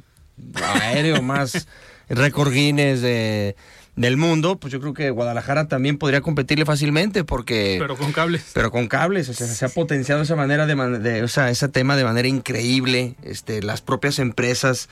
[0.55, 1.67] aéreo más
[2.09, 3.57] récord Guinness de
[3.95, 7.77] del mundo, pues yo creo que Guadalajara también podría competirle fácilmente porque...
[7.79, 8.51] Pero con cables.
[8.55, 11.69] Pero con cables, o sea, se ha potenciado esa manera de, de o sea, ese
[11.69, 14.89] tema de manera increíble, este, las propias empresas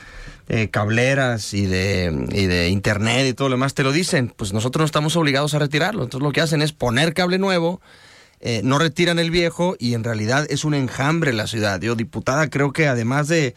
[0.49, 4.53] eh, cableras y de, y de internet y todo lo demás te lo dicen, pues
[4.53, 7.81] nosotros no estamos obligados a retirarlo, entonces lo que hacen es poner cable nuevo,
[8.41, 11.81] eh, no retiran el viejo y en realidad es un enjambre la ciudad.
[11.81, 13.55] Yo, diputada, creo que además de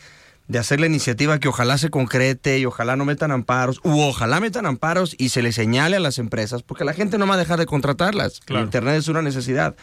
[0.47, 4.39] de hacer la iniciativa que ojalá se concrete y ojalá no metan amparos, u ojalá
[4.39, 7.37] metan amparos y se le señale a las empresas, porque la gente no va a
[7.37, 8.41] dejar de contratarlas.
[8.41, 8.65] Claro.
[8.65, 9.75] Internet es una necesidad.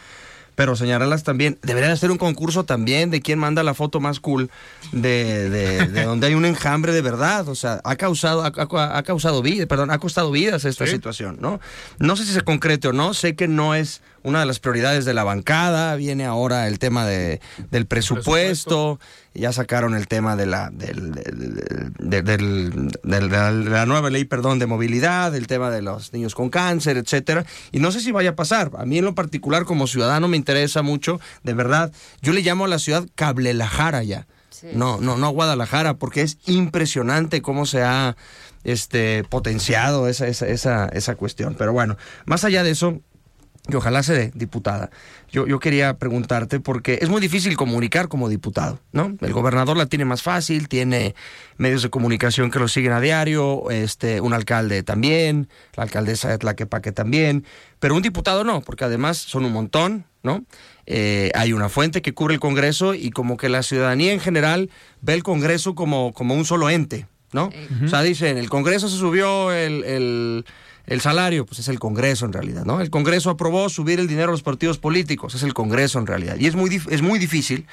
[0.53, 4.51] Pero señalarlas también, debería hacer un concurso también de quién manda la foto más cool
[4.91, 7.47] de, de, de donde hay un enjambre de verdad.
[7.47, 10.91] O sea, ha causado, ha, ha causado vida, perdón, ha costado vidas esta sí.
[10.91, 11.61] situación, ¿no?
[11.99, 15.05] No sé si se concrete o no, sé que no es una de las prioridades
[15.05, 18.99] de la bancada, viene ahora el tema de, del presupuesto, presupuesto.
[19.33, 24.25] ya sacaron el tema de la, del, de, del, de, la, de la nueva ley,
[24.25, 28.11] perdón, de movilidad, el tema de los niños con cáncer, etcétera, y no sé si
[28.11, 28.71] vaya a pasar.
[28.77, 32.65] A mí en lo particular como ciudadano me interesa mucho, de verdad, yo le llamo
[32.65, 34.27] a la ciudad Cablelajara ya.
[34.49, 34.67] Sí.
[34.73, 38.15] No, no, no Guadalajara, porque es impresionante cómo se ha
[38.63, 41.55] este potenciado esa, esa, esa, esa cuestión.
[41.57, 43.01] Pero bueno, más allá de eso,
[43.69, 44.89] y ojalá se dé, diputada.
[45.31, 49.15] Yo, yo quería preguntarte porque es muy difícil comunicar como diputado, ¿no?
[49.21, 51.13] El gobernador la tiene más fácil, tiene
[51.57, 56.39] medios de comunicación que lo siguen a diario, este, un alcalde también, la alcaldesa de
[56.39, 57.45] Tlaquepaque también,
[57.79, 60.43] pero un diputado no, porque además son un montón, ¿no?
[60.87, 64.71] Eh, hay una fuente que cubre el Congreso y como que la ciudadanía en general
[65.01, 67.51] ve el Congreso como, como un solo ente, ¿no?
[67.85, 70.45] O sea, dicen, el Congreso se subió el, el
[70.91, 72.81] el salario, pues es el Congreso en realidad, ¿no?
[72.81, 76.35] El Congreso aprobó subir el dinero a los partidos políticos, es el Congreso en realidad.
[76.37, 77.65] Y es muy, es muy difícil,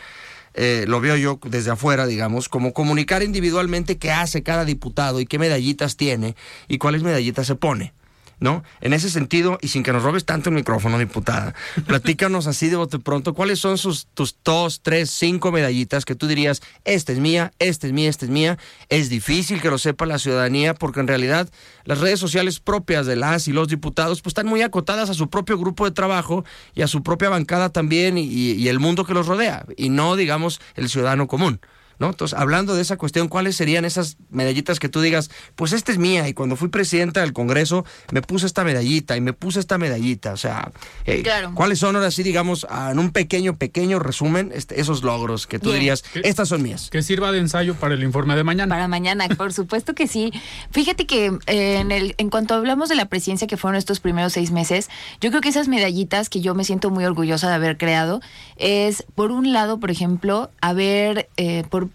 [0.54, 5.26] eh, lo veo yo desde afuera, digamos, como comunicar individualmente qué hace cada diputado y
[5.26, 6.36] qué medallitas tiene
[6.68, 7.92] y cuáles medallitas se pone.
[8.40, 8.62] ¿No?
[8.80, 11.54] En ese sentido, y sin que nos robes tanto el micrófono, diputada,
[11.86, 16.26] platícanos así de bote pronto, ¿cuáles son sus, tus dos, tres, cinco medallitas que tú
[16.26, 18.58] dirías, esta es mía, esta es mía, esta es mía?
[18.88, 21.48] Es difícil que lo sepa la ciudadanía porque en realidad
[21.84, 25.28] las redes sociales propias de las y los diputados pues están muy acotadas a su
[25.30, 29.14] propio grupo de trabajo y a su propia bancada también y, y el mundo que
[29.14, 31.60] los rodea, y no, digamos, el ciudadano común.
[31.98, 32.10] ¿No?
[32.10, 35.98] Entonces, hablando de esa cuestión, ¿cuáles serían esas medallitas que tú digas, pues esta es
[35.98, 39.78] mía y cuando fui presidenta del Congreso me puse esta medallita y me puse esta
[39.78, 40.32] medallita?
[40.32, 40.70] O sea,
[41.04, 41.22] eh,
[41.54, 45.72] ¿cuáles son ahora sí, digamos, en un pequeño, pequeño resumen, este, esos logros que tú
[45.72, 46.88] dirías, estas son mías?
[46.90, 48.74] Que sirva de ensayo para el informe de mañana.
[48.74, 50.32] Para mañana, por supuesto que sí.
[50.70, 54.32] Fíjate que eh, en, el, en cuanto hablamos de la presidencia que fueron estos primeros
[54.32, 54.88] seis meses,
[55.20, 58.20] yo creo que esas medallitas que yo me siento muy orgullosa de haber creado
[58.56, 61.87] es, por un lado, por ejemplo, haber, eh, por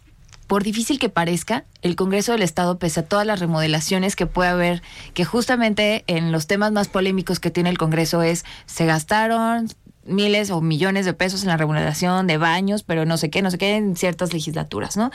[0.53, 4.51] por difícil que parezca, el Congreso del Estado, pese a todas las remodelaciones que puede
[4.51, 4.83] haber,
[5.15, 9.67] que justamente en los temas más polémicos que tiene el Congreso es, se gastaron
[10.05, 13.49] miles o millones de pesos en la remodelación de baños, pero no sé qué, no
[13.49, 15.09] sé qué, en ciertas legislaturas, ¿no?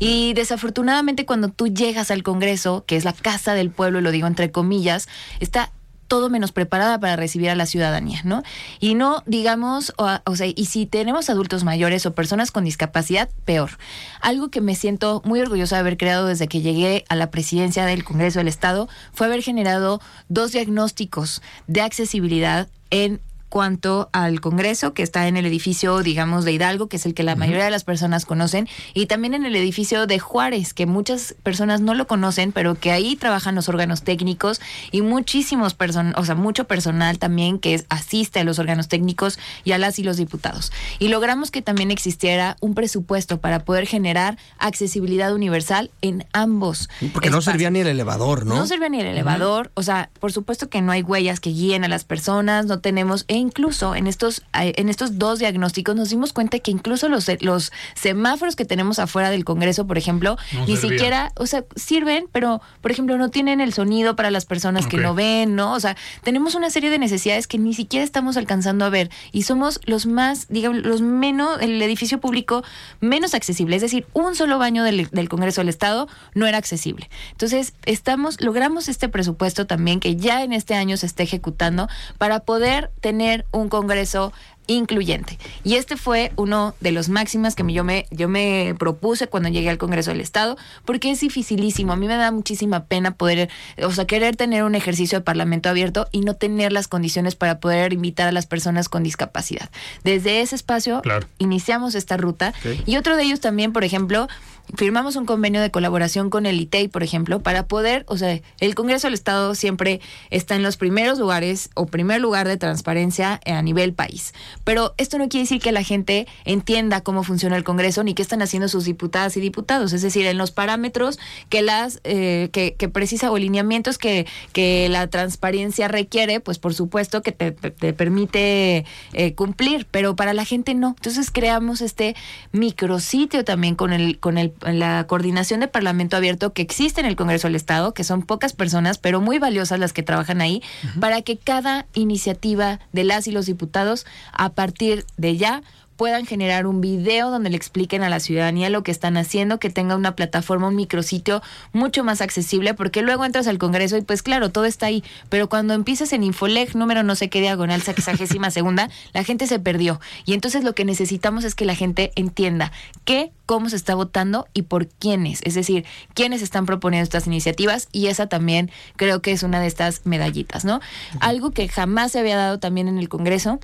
[0.00, 4.26] Y desafortunadamente cuando tú llegas al Congreso, que es la casa del pueblo, lo digo
[4.26, 5.06] entre comillas,
[5.38, 5.70] está
[6.10, 8.42] todo menos preparada para recibir a la ciudadanía, ¿no?
[8.80, 13.78] Y no, digamos, o, sea, y si tenemos adultos mayores o personas con discapacidad, peor.
[14.20, 17.86] Algo que me siento muy orgullosa de haber creado desde que llegué a la presidencia
[17.86, 23.20] del Congreso del Estado fue haber generado dos diagnósticos de accesibilidad en
[23.50, 27.24] cuanto al Congreso, que está en el edificio, digamos, de Hidalgo, que es el que
[27.24, 31.34] la mayoría de las personas conocen, y también en el edificio de Juárez, que muchas
[31.42, 34.60] personas no lo conocen, pero que ahí trabajan los órganos técnicos
[34.92, 39.72] y muchísimos personas, o sea, mucho personal también que asiste a los órganos técnicos y
[39.72, 40.72] a las y los diputados.
[40.98, 46.88] Y logramos que también existiera un presupuesto para poder generar accesibilidad universal en ambos.
[47.12, 48.54] Porque no servía ni el elevador, ¿no?
[48.54, 51.84] No servía ni el elevador, o sea, por supuesto que no hay huellas que guíen
[51.84, 56.32] a las personas, no tenemos incluso en estos, eh, en estos dos diagnósticos nos dimos
[56.32, 61.32] cuenta que incluso los, los semáforos que tenemos afuera del Congreso, por ejemplo, ni siquiera,
[61.36, 65.14] o sea, sirven, pero, por ejemplo, no tienen el sonido para las personas que no
[65.14, 65.72] ven, ¿no?
[65.72, 69.42] O sea, tenemos una serie de necesidades que ni siquiera estamos alcanzando a ver y
[69.42, 72.62] somos los más, digamos, los menos, el edificio público
[73.00, 73.76] menos accesible.
[73.76, 77.08] Es decir, un solo baño del, del Congreso del Estado no era accesible.
[77.32, 82.40] Entonces, estamos, logramos este presupuesto también que ya en este año se está ejecutando para
[82.40, 84.32] poder tener un Congreso
[84.66, 85.38] incluyente.
[85.64, 89.68] Y este fue uno de los máximos que yo me, yo me propuse cuando llegué
[89.68, 91.92] al Congreso del Estado, porque es dificilísimo.
[91.92, 93.48] A mí me da muchísima pena poder,
[93.82, 97.58] o sea, querer tener un ejercicio de parlamento abierto y no tener las condiciones para
[97.58, 99.70] poder invitar a las personas con discapacidad.
[100.04, 101.02] Desde ese espacio
[101.38, 102.54] iniciamos esta ruta.
[102.86, 104.28] Y otro de ellos también, por ejemplo,
[104.76, 108.74] firmamos un convenio de colaboración con el ITEI, por ejemplo, para poder, o sea, el
[108.74, 113.62] Congreso del Estado siempre está en los primeros lugares o primer lugar de transparencia a
[113.62, 114.34] nivel país.
[114.64, 118.22] Pero esto no quiere decir que la gente entienda cómo funciona el Congreso ni qué
[118.22, 119.92] están haciendo sus diputadas y diputados.
[119.92, 125.06] Es decir, en los parámetros que las eh, que, precisa o lineamientos que, que la
[125.06, 127.52] transparencia requiere, pues por supuesto que te,
[127.92, 130.94] permite eh, cumplir, pero para la gente no.
[130.96, 132.16] Entonces creamos este
[132.52, 137.16] micrositio también con el, con el la coordinación de Parlamento Abierto que existe en el
[137.16, 140.62] Congreso del Estado, que son pocas personas, pero muy valiosas las que trabajan ahí,
[140.98, 145.62] para que cada iniciativa de las y los diputados, a partir de ya,
[146.00, 149.68] puedan generar un video donde le expliquen a la ciudadanía lo que están haciendo, que
[149.68, 151.42] tenga una plataforma, un micrositio
[151.74, 155.50] mucho más accesible, porque luego entras al Congreso y pues claro, todo está ahí, pero
[155.50, 160.00] cuando empiezas en Infoleg, número no sé qué diagonal, sexagésima segunda, la gente se perdió.
[160.24, 162.72] Y entonces lo que necesitamos es que la gente entienda
[163.04, 165.84] qué, cómo se está votando y por quiénes, es decir,
[166.14, 170.64] quiénes están proponiendo estas iniciativas y esa también creo que es una de estas medallitas,
[170.64, 170.80] ¿no?
[171.20, 173.60] Algo que jamás se había dado también en el Congreso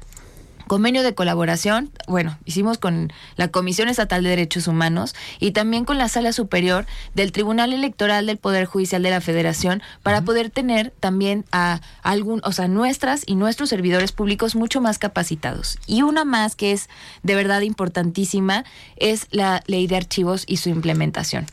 [0.66, 5.96] Convenio de colaboración, bueno, hicimos con la Comisión Estatal de Derechos Humanos y también con
[5.96, 10.92] la Sala Superior del Tribunal Electoral del Poder Judicial de la Federación para poder tener
[10.98, 15.78] también a algún, o sea, nuestras y nuestros servidores públicos mucho más capacitados.
[15.86, 16.88] Y una más que es
[17.22, 18.64] de verdad importantísima
[18.96, 21.46] es la ley de archivos y su implementación.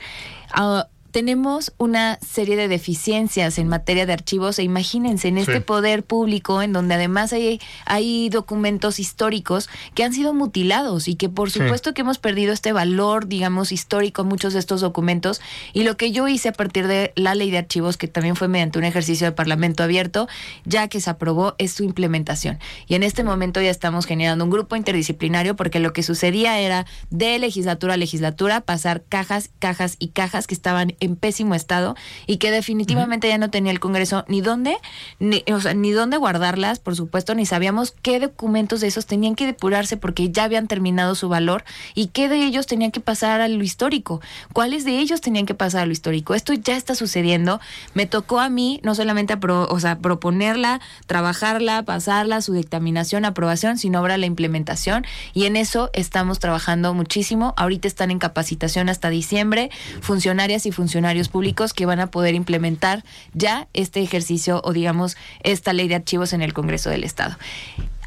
[0.52, 5.60] Ah, tenemos una serie de deficiencias en materia de archivos e imagínense en este Sí.
[5.60, 11.30] poder público en donde además hay, hay documentos históricos que han sido mutilados y que
[11.30, 11.60] por Sí.
[11.60, 15.40] supuesto que hemos perdido este valor, digamos, histórico muchos de estos documentos
[15.72, 18.48] y lo que yo hice a partir de la ley de archivos, que también fue
[18.48, 20.28] mediante un ejercicio de parlamento abierto,
[20.66, 22.58] ya que se aprobó, es su implementación.
[22.88, 26.88] Y en este momento ya estamos generando un grupo interdisciplinario porque lo que sucedía era
[27.12, 31.96] de legislatura a legislatura pasar cajas, cajas y cajas que estaban en pésimo estado
[32.28, 34.78] y que definitivamente ya no tenía el Congreso ni dónde,
[35.20, 39.36] ni, o sea, ni dónde guardarlas, por supuesto, ni sabíamos qué documentos de esos tenían
[39.36, 43.42] que depurarse porque ya habían terminado su valor y qué de ellos tenían que pasar
[43.42, 44.22] a lo histórico,
[44.54, 46.34] cuáles de ellos tenían que pasar a lo histórico.
[46.34, 47.60] Esto ya está sucediendo.
[47.94, 53.78] Me tocó a mí no solamente pro- o sea, proponerla, trabajarla, pasarla, su dictaminación, aprobación,
[53.78, 57.54] sino ahora la implementación y en eso estamos trabajando muchísimo.
[57.58, 59.70] Ahorita están en capacitación hasta diciembre
[60.02, 60.93] funcionarias y funcionarios
[61.30, 66.34] públicos que van a poder implementar ya este ejercicio o digamos esta ley de archivos
[66.34, 67.38] en el Congreso del Estado.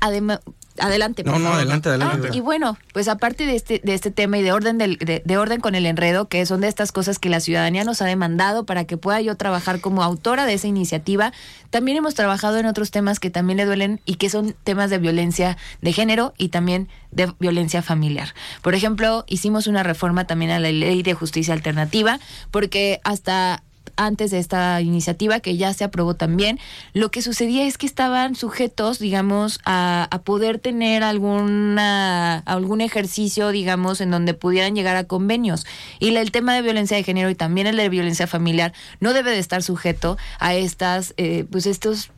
[0.01, 0.41] Además,
[0.79, 1.25] adelante.
[1.25, 2.29] No, no, adelante, adelante.
[2.33, 5.23] Ah, y bueno, pues aparte de este, de este tema y de orden, del, de,
[5.25, 8.07] de orden con el enredo, que son de estas cosas que la ciudadanía nos ha
[8.07, 11.33] demandado para que pueda yo trabajar como autora de esa iniciativa,
[11.71, 14.99] también hemos trabajado en otros temas que también le duelen y que son temas de
[14.99, 18.35] violencia de género y también de violencia familiar.
[18.63, 22.21] Por ejemplo, hicimos una reforma también a la ley de justicia alternativa,
[22.51, 23.63] porque hasta
[23.97, 26.59] antes de esta iniciativa que ya se aprobó también,
[26.93, 34.01] lo que sucedía es que estaban sujetos, digamos, a, poder tener alguna algún ejercicio, digamos,
[34.01, 35.67] en donde pudieran llegar a convenios.
[36.01, 39.31] Y el tema de violencia de género y también el de violencia familiar no debe
[39.31, 42.11] de estar sujeto a estas, eh, pues estos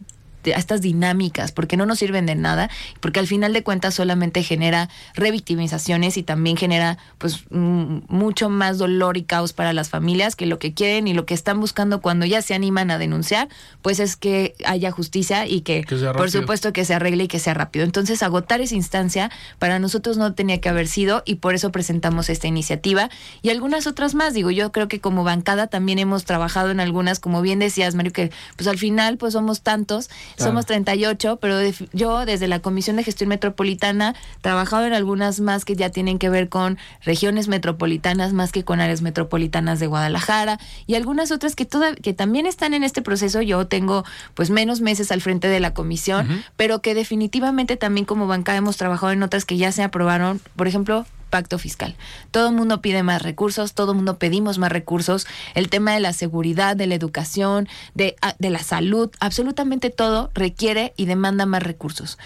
[0.54, 2.70] a estas dinámicas, porque no nos sirven de nada,
[3.00, 9.16] porque al final de cuentas solamente genera revictimizaciones y también genera pues mucho más dolor
[9.16, 12.26] y caos para las familias que lo que quieren y lo que están buscando cuando
[12.26, 13.48] ya se animan a denunciar,
[13.82, 17.38] pues es que haya justicia y que, Que por supuesto que se arregle y que
[17.38, 17.84] sea rápido.
[17.84, 22.30] Entonces agotar esa instancia para nosotros no tenía que haber sido y por eso presentamos
[22.30, 23.10] esta iniciativa
[23.42, 24.34] y algunas otras más.
[24.34, 28.12] Digo, yo creo que como bancada también hemos trabajado en algunas, como bien decías, Mario,
[28.12, 30.52] que pues al final pues somos tantos, Claro.
[30.52, 31.58] somos 38, pero
[31.92, 36.30] yo desde la Comisión de Gestión Metropolitana trabajado en algunas más que ya tienen que
[36.30, 41.64] ver con regiones metropolitanas más que con áreas metropolitanas de Guadalajara y algunas otras que
[41.64, 43.42] toda, que también están en este proceso.
[43.42, 48.26] Yo tengo pues menos meses al frente de la comisión, pero que definitivamente también como
[48.26, 51.96] banca hemos trabajado en otras que ya se aprobaron, por ejemplo, pacto fiscal.
[52.30, 55.26] Todo el mundo pide más recursos, todo el mundo pedimos más recursos.
[55.54, 60.30] El tema de la seguridad, de la educación, de, a- de la salud, absolutamente todo
[60.34, 62.18] requiere y demanda más recursos.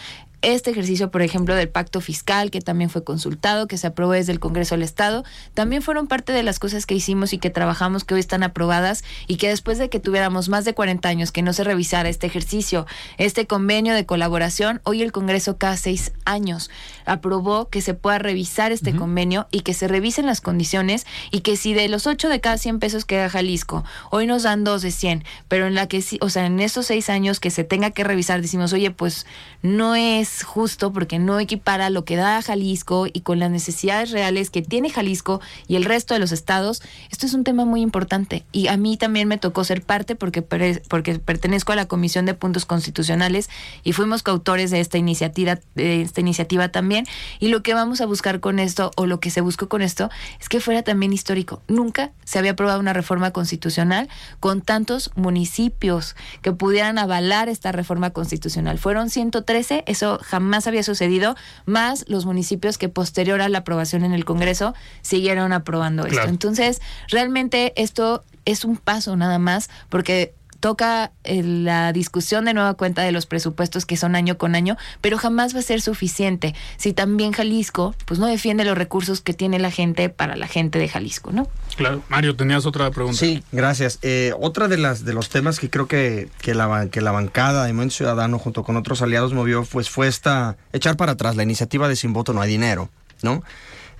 [0.44, 4.32] Este ejercicio, por ejemplo, del pacto fiscal, que también fue consultado, que se aprobó desde
[4.32, 5.22] el Congreso del Estado,
[5.54, 9.04] también fueron parte de las cosas que hicimos y que trabajamos, que hoy están aprobadas
[9.28, 12.26] y que después de que tuviéramos más de 40 años que no se revisara este
[12.26, 12.86] ejercicio,
[13.18, 16.70] este convenio de colaboración, hoy el Congreso cada seis años
[17.04, 21.56] aprobó que se pueda revisar este convenio y que se revisen las condiciones y que
[21.56, 24.82] si de los 8 de cada 100 pesos que da Jalisco, hoy nos dan dos
[24.82, 27.64] de 100, pero en la que sí, o sea, en esos seis años que se
[27.64, 29.26] tenga que revisar, decimos, oye, pues
[29.62, 34.50] no es justo porque no equipara lo que da Jalisco y con las necesidades reales
[34.50, 36.82] que tiene Jalisco y el resto de los estados.
[37.10, 40.42] Esto es un tema muy importante y a mí también me tocó ser parte porque,
[40.42, 43.48] porque pertenezco a la Comisión de Puntos Constitucionales
[43.84, 46.91] y fuimos coautores de esta iniciativa, de esta iniciativa también.
[47.38, 50.10] Y lo que vamos a buscar con esto, o lo que se buscó con esto,
[50.40, 51.62] es que fuera también histórico.
[51.68, 54.08] Nunca se había aprobado una reforma constitucional
[54.40, 58.78] con tantos municipios que pudieran avalar esta reforma constitucional.
[58.78, 61.36] Fueron 113, eso jamás había sucedido,
[61.66, 66.28] más los municipios que posterior a la aprobación en el Congreso siguieron aprobando esto.
[66.28, 72.74] Entonces, realmente esto es un paso nada más, porque toca eh, la discusión de nueva
[72.74, 76.54] cuenta de los presupuestos que son año con año, pero jamás va a ser suficiente
[76.76, 80.78] si también Jalisco pues no defiende los recursos que tiene la gente para la gente
[80.78, 81.48] de Jalisco, ¿no?
[81.76, 83.18] Claro, Mario, tenías otra pregunta.
[83.18, 83.98] Sí, gracias.
[84.02, 87.64] Eh, otra de las de los temas que creo que, que, la, que la bancada
[87.64, 91.42] de Movimiento Ciudadano junto con otros aliados movió pues fue esta echar para atrás la
[91.42, 92.88] iniciativa de sin voto no hay dinero,
[93.22, 93.42] ¿no?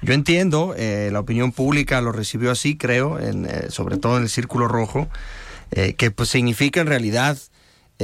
[0.01, 4.25] Yo entiendo, eh, la opinión pública lo recibió así, creo, en, eh, sobre todo en
[4.25, 5.09] el círculo rojo,
[5.73, 7.39] eh, que pues significa en realidad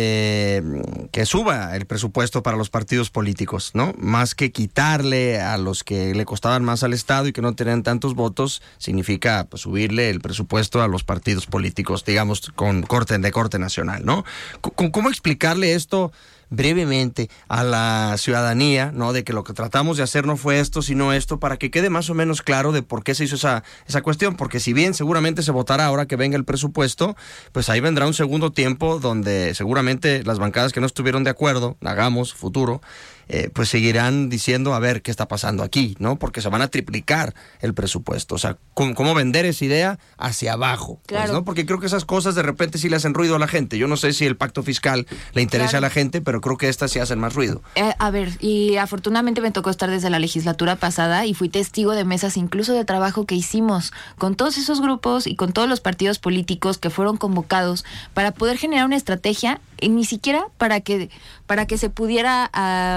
[0.00, 0.62] eh,
[1.10, 3.94] que suba el presupuesto para los partidos políticos, ¿no?
[3.98, 7.82] Más que quitarle a los que le costaban más al Estado y que no tenían
[7.82, 13.32] tantos votos, significa pues, subirle el presupuesto a los partidos políticos, digamos, con corte de
[13.32, 14.24] corte nacional, ¿no?
[14.60, 16.12] ¿Cómo explicarle esto?
[16.50, 19.12] Brevemente a la ciudadanía, ¿no?
[19.12, 21.90] De que lo que tratamos de hacer no fue esto, sino esto, para que quede
[21.90, 24.36] más o menos claro de por qué se hizo esa, esa cuestión.
[24.36, 27.16] Porque si bien seguramente se votará ahora que venga el presupuesto,
[27.52, 31.76] pues ahí vendrá un segundo tiempo donde seguramente las bancadas que no estuvieron de acuerdo,
[31.84, 32.80] hagamos futuro,
[33.28, 36.18] eh, pues seguirán diciendo a ver qué está pasando aquí, ¿no?
[36.18, 38.34] Porque se van a triplicar el presupuesto.
[38.34, 41.00] O sea, ¿cómo, vender esa idea hacia abajo?
[41.06, 41.32] Pues, claro.
[41.32, 41.44] ¿no?
[41.44, 43.78] Porque creo que esas cosas de repente sí le hacen ruido a la gente.
[43.78, 46.68] Yo no sé si el pacto fiscal le interesa a la gente, pero creo que
[46.68, 47.62] estas sí hacen más ruido.
[47.74, 51.92] Eh, a ver, y afortunadamente me tocó estar desde la legislatura pasada y fui testigo
[51.92, 55.80] de mesas incluso de trabajo que hicimos con todos esos grupos y con todos los
[55.80, 61.10] partidos políticos que fueron convocados para poder generar una estrategia ni siquiera para que
[61.46, 62.50] para que se pudiera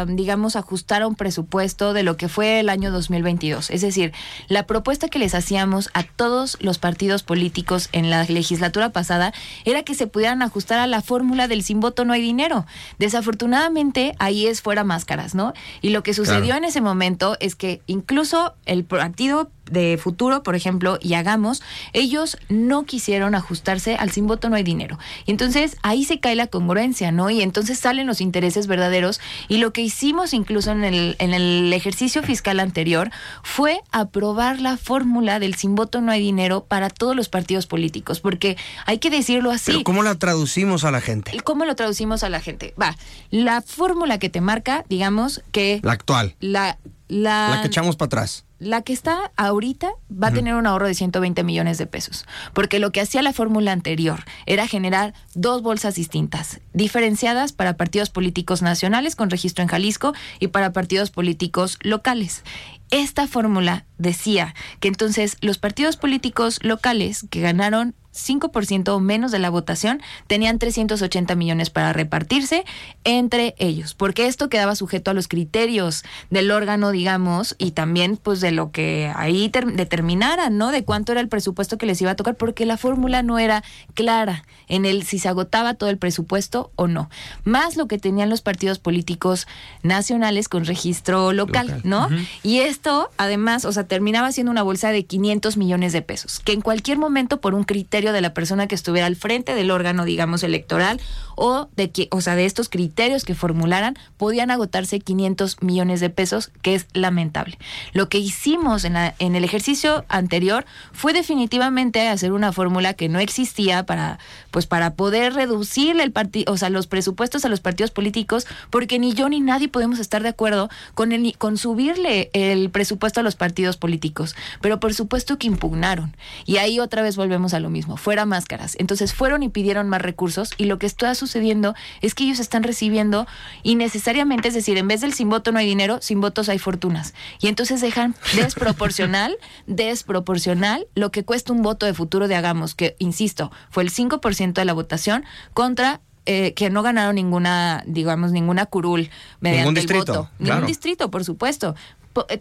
[0.07, 4.13] digamos ajustar a un presupuesto de lo que fue el año 2022 es decir
[4.47, 9.33] la propuesta que les hacíamos a todos los partidos políticos en la legislatura pasada
[9.65, 12.65] era que se pudieran ajustar a la fórmula del sin voto no hay dinero.
[12.99, 17.81] Desafortunadamente ahí es fuera máscaras no y lo que sucedió en ese momento es que
[17.87, 21.61] incluso el partido de futuro, por ejemplo, y hagamos,
[21.93, 24.99] ellos no quisieron ajustarse al sin voto no hay dinero.
[25.25, 27.29] Y entonces ahí se cae la congruencia, ¿no?
[27.29, 29.19] Y entonces salen los intereses verdaderos.
[29.47, 33.11] Y lo que hicimos incluso en el, en el ejercicio fiscal anterior
[33.43, 38.19] fue aprobar la fórmula del sin voto no hay dinero para todos los partidos políticos,
[38.19, 39.71] porque hay que decirlo así.
[39.71, 41.37] Pero ¿Cómo la traducimos a la gente?
[41.43, 42.73] ¿Cómo lo traducimos a la gente?
[42.81, 42.97] Va,
[43.29, 45.79] la fórmula que te marca, digamos que...
[45.83, 46.35] La actual.
[46.39, 50.67] La, la, la que echamos para atrás la que está ahorita va a tener un
[50.67, 55.15] ahorro de 120 millones de pesos, porque lo que hacía la fórmula anterior era generar
[55.33, 61.09] dos bolsas distintas, diferenciadas para partidos políticos nacionales con registro en Jalisco y para partidos
[61.09, 62.43] políticos locales.
[62.91, 69.39] Esta fórmula decía que entonces los partidos políticos locales que ganaron 5% o menos de
[69.39, 72.65] la votación tenían 380 millones para repartirse
[73.03, 78.41] entre ellos, porque esto quedaba sujeto a los criterios del órgano, digamos, y también pues
[78.41, 80.71] de lo que ahí determinaran, ¿no?
[80.71, 83.63] De cuánto era el presupuesto que les iba a tocar, porque la fórmula no era
[83.93, 87.09] clara en el si se agotaba todo el presupuesto o no.
[87.43, 89.47] Más lo que tenían los partidos políticos
[89.83, 92.09] nacionales con registro local, ¿no?
[92.43, 96.53] Y esto, además, o sea, terminaba siendo una bolsa de 500 millones de pesos, que
[96.53, 100.03] en cualquier momento por un criterio de la persona que estuviera al frente del órgano,
[100.03, 100.99] digamos, electoral,
[101.35, 106.09] o de que, o sea, de estos criterios que formularan, podían agotarse 500 millones de
[106.09, 107.57] pesos, que es lamentable.
[107.93, 113.19] Lo que hicimos en, en el ejercicio anterior fue definitivamente hacer una fórmula que no
[113.19, 114.19] existía para,
[114.51, 118.99] pues, para poder reducir el partido, o sea, los presupuestos a los partidos políticos, porque
[118.99, 123.23] ni yo ni nadie podemos estar de acuerdo con, el, con subirle el presupuesto a
[123.23, 124.35] los partidos políticos.
[124.61, 126.15] Pero por supuesto que impugnaron.
[126.45, 128.75] Y ahí otra vez volvemos a lo mismo fuera máscaras.
[128.79, 132.63] Entonces fueron y pidieron más recursos y lo que está sucediendo es que ellos están
[132.63, 133.27] recibiendo
[133.63, 137.13] innecesariamente, es decir, en vez del sin voto no hay dinero, sin votos hay fortunas.
[137.39, 142.95] Y entonces dejan desproporcional, desproporcional lo que cuesta un voto de futuro de Hagamos, que,
[142.99, 148.65] insisto, fue el 5% de la votación contra eh, que no ganaron ninguna, digamos, ninguna
[148.65, 149.09] curul
[149.39, 150.29] mediante el voto.
[150.37, 151.75] Ningún distrito, por supuesto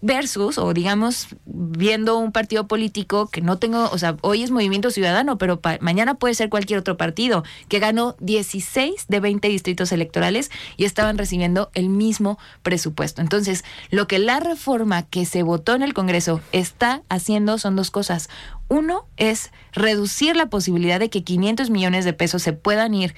[0.02, 4.90] versus o digamos viendo un partido político que no tengo, o sea, hoy es Movimiento
[4.90, 10.50] Ciudadano, pero mañana puede ser cualquier otro partido que ganó 16 de 20 distritos electorales
[10.76, 13.20] y estaban recibiendo el mismo presupuesto.
[13.20, 17.90] Entonces, lo que la reforma que se votó en el Congreso está haciendo son dos
[17.90, 18.28] cosas.
[18.68, 23.14] Uno es reducir la posibilidad de que 500 millones de pesos se puedan ir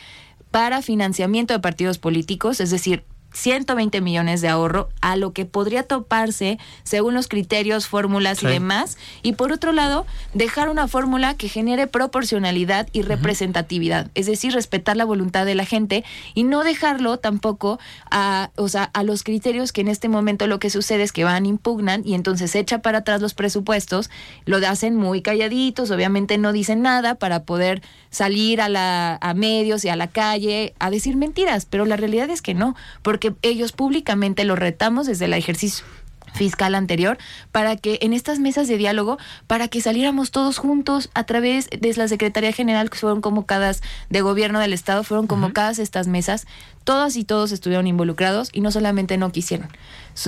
[0.50, 5.82] para financiamiento de partidos políticos, es decir, 120 millones de ahorro a lo que podría
[5.82, 8.96] toparse según los criterios, fórmulas y demás.
[9.22, 14.96] Y por otro lado, dejar una fórmula que genere proporcionalidad y representatividad, es decir, respetar
[14.96, 16.04] la voluntad de la gente
[16.34, 17.78] y no dejarlo tampoco
[18.10, 21.24] a, o sea, a los criterios que en este momento lo que sucede es que
[21.24, 24.10] van, impugnan y entonces echa para atrás los presupuestos,
[24.44, 29.84] lo hacen muy calladitos, obviamente no dicen nada para poder salir a, la, a medios
[29.84, 33.72] y a la calle a decir mentiras, pero la realidad es que no, porque ellos
[33.72, 35.84] públicamente lo retamos desde el ejercicio
[36.32, 37.18] fiscal anterior
[37.52, 41.94] para que en estas mesas de diálogo para que saliéramos todos juntos a través de
[41.94, 46.46] la Secretaría General que fueron convocadas de gobierno del estado fueron convocadas estas mesas
[46.84, 49.68] todas y todos estuvieron involucrados y no solamente no quisieron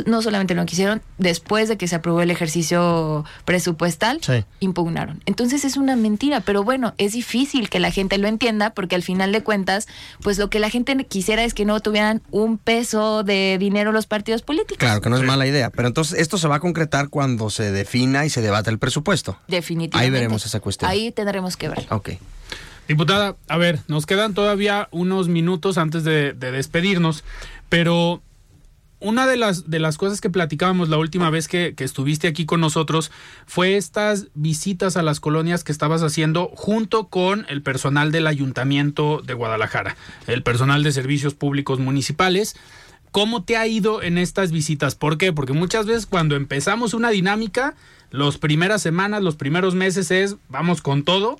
[0.06, 4.44] no solamente lo quisieron, después de que se aprobó el ejercicio presupuestal, Sí.
[4.60, 5.20] impugnaron.
[5.26, 9.02] Entonces es una mentira, pero bueno, es difícil que la gente lo entienda porque al
[9.02, 9.86] final de cuentas,
[10.22, 14.06] pues lo que la gente quisiera es que no tuvieran un peso de dinero los
[14.06, 14.78] partidos políticos.
[14.78, 17.70] Claro que no es mala idea, pero entonces esto se va a concretar cuando se
[17.70, 19.38] defina y se debata el presupuesto.
[19.48, 20.02] Definitivamente.
[20.06, 20.90] Ahí veremos esa cuestión.
[20.90, 21.86] Ahí tendremos que ver.
[21.90, 22.10] Ok.
[22.88, 27.24] Diputada, a ver, nos quedan todavía unos minutos antes de, de despedirnos,
[27.68, 28.22] pero
[29.04, 32.46] una de las, de las cosas que platicábamos la última vez que, que estuviste aquí
[32.46, 33.10] con nosotros
[33.46, 39.20] fue estas visitas a las colonias que estabas haciendo junto con el personal del Ayuntamiento
[39.22, 42.56] de Guadalajara, el personal de servicios públicos municipales.
[43.10, 44.94] ¿Cómo te ha ido en estas visitas?
[44.94, 45.32] ¿Por qué?
[45.32, 47.74] Porque muchas veces cuando empezamos una dinámica,
[48.10, 51.38] las primeras semanas, los primeros meses es vamos con todo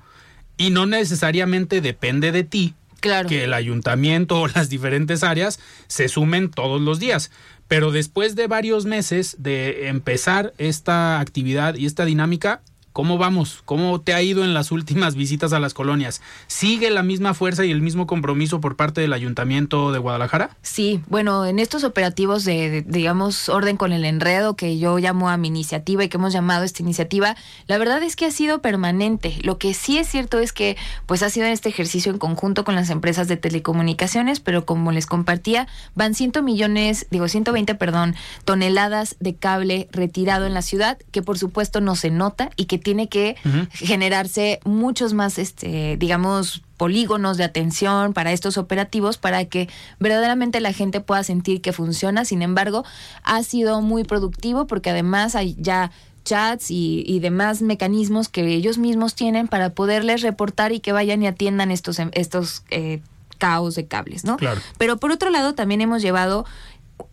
[0.57, 3.29] y no necesariamente depende de ti Claro.
[3.29, 7.31] que el ayuntamiento o las diferentes áreas se sumen todos los días.
[7.69, 12.63] Pero después de varios meses de empezar esta actividad y esta dinámica,
[12.95, 13.61] ¿cómo vamos?
[13.65, 16.23] ¿Cómo te ha ido en las últimas visitas a las colonias?
[16.47, 20.57] ¿Sigue la misma fuerza y el mismo compromiso por parte del ayuntamiento de Guadalajara?
[20.63, 25.37] Sí, bueno, en estos operativos de, digamos, orden con el enredo que yo llamo a
[25.37, 27.37] mi iniciativa y que hemos llamado esta iniciativa,
[27.67, 29.39] la verdad es que ha sido permanente.
[29.43, 30.77] Lo que sí es cierto es que,
[31.07, 35.07] pues, ha sido este ejercicio en conjunto con las empresas de telecomunicaciones, pero como les
[35.07, 35.67] compartía,
[35.97, 38.15] van 100 millones, digo, 120, perdón,
[38.45, 42.84] toneladas de cable retirado en la ciudad, que por supuesto no se nota y que
[42.85, 43.35] tiene que
[43.73, 49.69] generarse muchos más, este, digamos, polígonos de atención para estos operativos para que
[49.99, 52.25] verdaderamente la gente pueda sentir que funciona.
[52.25, 52.85] Sin embargo,
[53.25, 55.91] ha sido muy productivo porque además hay ya
[56.25, 61.23] chats y, y demás mecanismos que ellos mismos tienen para poderles reportar y que vayan
[61.23, 63.01] y atiendan estos, em- estos eh,
[63.37, 64.37] caos de cables, ¿no?
[64.37, 64.61] Claro.
[64.79, 66.47] Pero por otro lado, también hemos llevado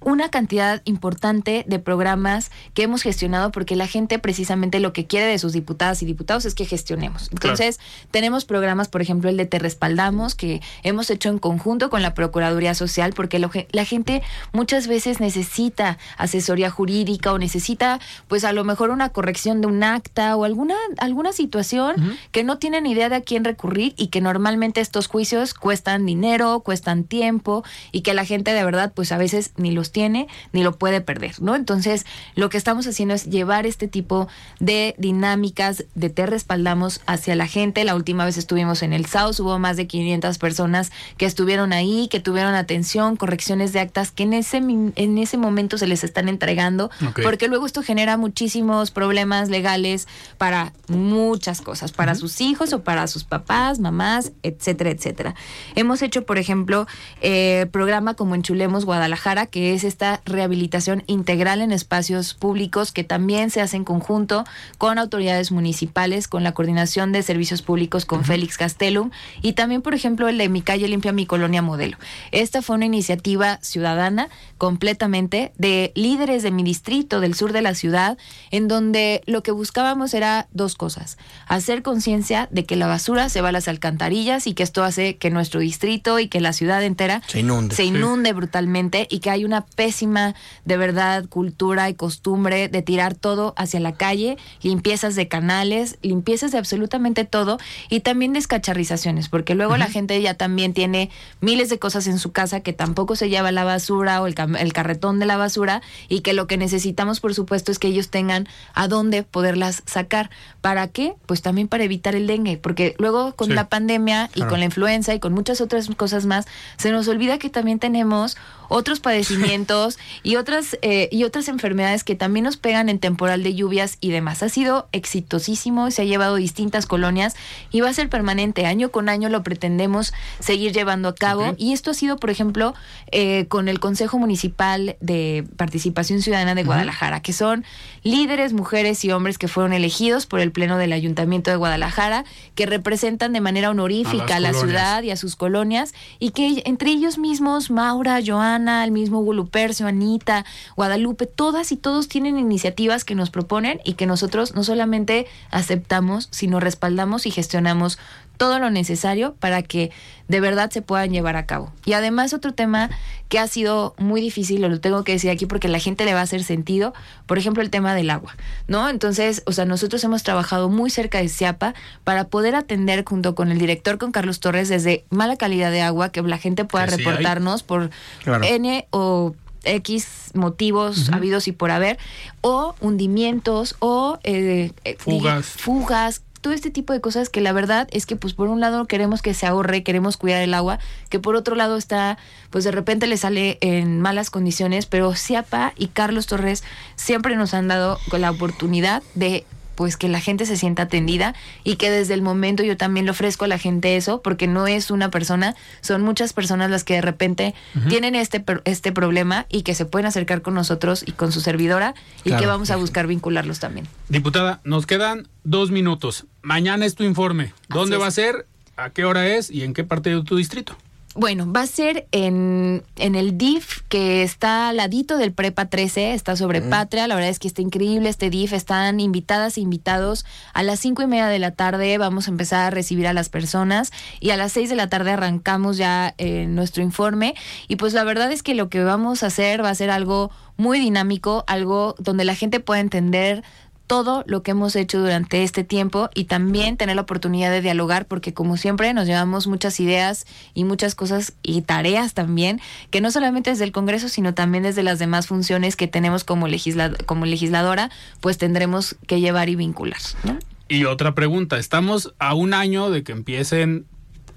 [0.04, 5.28] una cantidad importante de programas que hemos gestionado porque la gente precisamente lo que quiere
[5.28, 7.30] de sus diputadas y diputados es que gestionemos.
[7.32, 7.80] Entonces,
[8.10, 12.14] tenemos programas, por ejemplo, el de Te Respaldamos, que hemos hecho en conjunto con la
[12.14, 14.22] Procuraduría Social, porque lo la gente
[14.54, 19.84] muchas veces necesita asesoría jurídica o necesita, pues a lo mejor una corrección de un
[19.84, 24.22] acta o alguna, alguna situación que no tienen idea de a quién recurrir y que
[24.22, 29.18] normalmente estos juicios cuestan dinero, cuestan tiempo y que la gente de verdad, pues a
[29.18, 31.56] veces ni los tiene ni lo puede perder, ¿no?
[31.56, 34.28] Entonces, lo que estamos haciendo es llevar este tipo
[34.60, 37.84] de dinámicas de te respaldamos hacia la gente.
[37.84, 42.08] La última vez estuvimos en el SAUS, hubo más de 500 personas que estuvieron ahí,
[42.10, 46.30] que tuvieron atención, correcciones de actas que en ese, en ese momento se les están
[46.30, 46.90] entregando,
[47.22, 53.08] porque luego esto genera muchísimos problemas legales para muchas cosas, para sus hijos o para
[53.08, 55.36] sus papás, mamás, etcétera, etcétera.
[55.76, 56.88] Hemos hecho, por ejemplo,
[57.22, 63.50] eh, programa como Enchulemos Guadalajara, que es esta rehabilitación integral en espacios públicos que también
[63.50, 64.44] se hace en conjunto
[64.78, 69.12] con autoridades municipales, con la coordinación de servicios públicos con Félix Castellum
[69.42, 71.98] y también, por ejemplo, el de Mi Calle Limpia Mi Colonia Modelo.
[72.32, 77.76] Esta fue una iniciativa ciudadana completamente de líderes de mi distrito del sur de la
[77.76, 78.18] ciudad,
[78.52, 81.18] en donde lo que buscábamos era dos cosas.
[81.48, 85.18] Hacer conciencia de que la basura se va a las alcantarillas y que esto hace
[85.18, 87.76] que nuestro distrito y que la ciudad entera Se inunde.
[87.76, 87.90] se Sí.
[87.90, 93.54] inunde brutalmente y que hay una pésima, de verdad, cultura y costumbre de tirar todo
[93.58, 97.58] hacia la calle, limpiezas de canales, limpiezas de absolutamente todo
[97.90, 101.10] y también descacharrizaciones, porque luego la gente ya también tiene
[101.40, 104.36] miles de cosas en su casa que tampoco se lleva la basura o el,
[104.74, 108.48] carretón de la basura y que lo que necesitamos, por supuesto, es que ellos tengan
[108.74, 110.30] a dónde poderlas sacar.
[110.62, 111.14] ¿Para qué?
[111.26, 113.54] Pues también para evitar el dengue, porque luego con Sí.
[113.54, 114.52] la pandemia y Claro.
[114.52, 116.46] con la influenza y con muchas otras cosas más,
[116.78, 118.38] se nos olvida que también tenemos
[118.72, 123.54] otros padecimientos y otras eh, y otras enfermedades que también nos pegan en temporal de
[123.54, 124.42] lluvias y demás.
[124.44, 127.36] Ha sido exitosísimo, se ha llevado distintas colonias
[127.70, 128.66] y va a ser permanente.
[128.66, 131.54] Año con año lo pretendemos seguir llevando a cabo.
[131.58, 132.74] Y esto ha sido, por ejemplo,
[133.12, 137.66] eh, con el Consejo Municipal de Participación Ciudadana de Guadalajara, que son
[138.04, 142.24] líderes, mujeres y hombres que fueron elegidos por el Pleno del Ayuntamiento de Guadalajara,
[142.56, 144.62] que representan de manera honorífica A la colonias.
[144.62, 148.20] ciudad y a sus colonias, y que entre ellos mismos, Maura,
[148.62, 150.46] Joana, el mismo Gulupercio, Anita,
[150.76, 156.28] Guadalupe, todas y todos tienen iniciativas que nos proponen y que nosotros no solamente aceptamos,
[156.32, 157.98] sino respaldamos y gestionamos
[158.42, 159.92] todo lo necesario para que
[160.28, 161.72] de verdad se puedan llevar a cabo.
[161.86, 162.90] Y además otro tema
[163.30, 166.22] que ha sido muy difícil, lo tengo que decir aquí porque la gente le va
[166.22, 166.92] a hacer sentido,
[167.28, 168.36] por ejemplo el tema del agua,
[168.68, 168.90] ¿no?
[168.90, 173.52] Entonces, o sea, nosotros hemos trabajado muy cerca de Ciapa para poder atender junto con
[173.52, 176.90] el director, con Carlos Torres, desde mala calidad de agua, que la gente pueda hay.
[176.98, 177.92] reportarnos por
[178.24, 178.44] Claro.
[178.44, 179.36] N o
[179.66, 182.00] X motivos habidos y por haber,
[182.42, 185.46] o hundimientos, o eh, eh, Fugas.
[185.46, 188.86] fugas, todo este tipo de cosas que la verdad es que pues por un lado
[188.86, 190.80] queremos que se ahorre, queremos cuidar el agua,
[191.10, 192.18] que por otro lado está,
[192.50, 196.64] pues de repente le sale en malas condiciones, pero Ciapa y Carlos Torres
[196.96, 199.46] siempre nos han dado la oportunidad de
[199.82, 203.12] pues que la gente se sienta atendida y que desde el momento yo también le
[203.14, 206.94] ofrezco a la gente eso, porque no es una persona, son muchas personas las que
[206.94, 207.56] de repente
[207.90, 211.96] tienen este, este problema y que se pueden acercar con nosotros y con su servidora
[212.24, 212.42] y Claro.
[212.42, 213.88] que vamos a buscar vincularlos también.
[214.08, 216.28] Diputada, nos quedan dos minutos.
[216.44, 217.56] Mañana es tu informe.
[217.68, 218.46] ¿Dónde va a ser?
[218.78, 219.50] ¿A qué hora es?
[219.50, 220.78] ¿Y en qué parte de tu distrito?
[221.14, 226.14] Bueno, va a ser en, en el DIF que está al ladito del Prepa 13,
[226.14, 227.06] está sobre Patria.
[227.08, 228.54] La verdad es que está increíble este DIF.
[228.54, 230.26] Están invitadas e invitados.
[230.54, 233.28] A las cinco y media de la tarde vamos a empezar a recibir a las
[233.28, 233.92] personas
[234.22, 237.36] y a las seis de la tarde arrancamos ya eh, nuestro informe.
[237.68, 240.32] Y pues la verdad es que lo que vamos a hacer va a ser algo
[240.56, 243.44] muy dinámico, algo donde la gente pueda entender
[243.92, 248.06] todo lo que hemos hecho durante este tiempo y también tener la oportunidad de dialogar
[248.06, 253.12] porque como siempre nos llevamos muchas ideas y muchas cosas y tareas también que no
[253.12, 257.26] solamente desde el Congreso sino también desde las demás funciones que tenemos como, legisla- como
[257.26, 260.00] legisladora pues tendremos que llevar y vincular.
[260.24, 260.40] ¿no?
[260.70, 263.86] Y otra pregunta, estamos a un año de que empiecen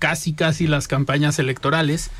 [0.01, 2.11] casi casi las campañas electorales.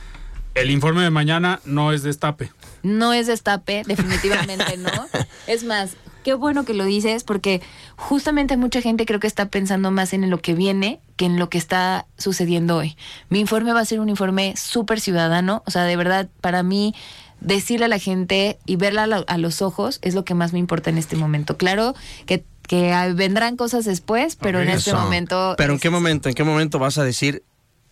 [0.55, 2.53] El informe de mañana no es destape.
[2.85, 4.91] No es destape, definitivamente no.
[5.49, 7.63] Es más, qué bueno que lo dices porque
[7.97, 11.49] justamente mucha gente creo que está pensando más en lo que viene que en lo
[11.49, 12.97] que está sucediendo hoy.
[13.29, 16.93] Mi informe va a ser un informe súper ciudadano, o sea, de verdad, para mí
[17.41, 20.53] decirle a la gente y verla a, lo- a los ojos es lo que más
[20.53, 21.57] me importa en este momento.
[21.59, 21.95] Claro
[22.27, 24.99] que, que vendrán cosas después, pero en este Eso.
[24.99, 25.55] momento...
[25.59, 26.29] Pero ¿en qué momento?
[26.31, 27.45] ¿En qué momento vas a decir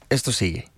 [0.08, 0.68] esto sigue?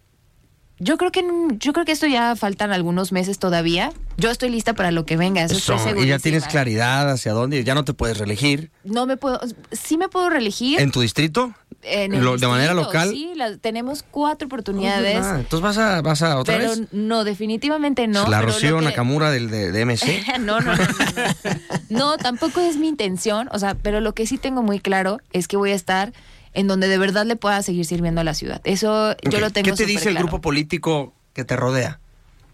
[0.84, 1.24] Yo creo que
[1.58, 3.90] yo creo que esto ya faltan algunos meses todavía.
[4.18, 7.32] Yo estoy lista para lo que venga, eso, Eso, estoy y ya tienes claridad hacia
[7.32, 8.70] dónde, ya no te puedes reelegir.
[8.84, 9.40] No me puedo,
[9.72, 10.78] sí me puedo reelegir.
[10.80, 11.52] ¿En tu distrito?
[11.86, 13.10] en el lo- de manera local?
[13.10, 15.16] Sí, la- tenemos cuatro oportunidades.
[15.16, 16.82] Entonces vas a, vas a otra pero vez.
[16.92, 18.26] no, definitivamente no.
[18.28, 20.24] la Rocío que- Nakamura del, de, de MC.
[20.40, 20.82] no, no, no.
[21.90, 25.46] No, tampoco es mi intención, o sea, pero lo que sí tengo muy claro es
[25.48, 26.12] que voy a estar
[26.54, 28.60] en donde de verdad le pueda seguir sirviendo a la ciudad.
[28.64, 32.00] Eso yo lo tengo ¿Qué te dice el grupo político que te rodea?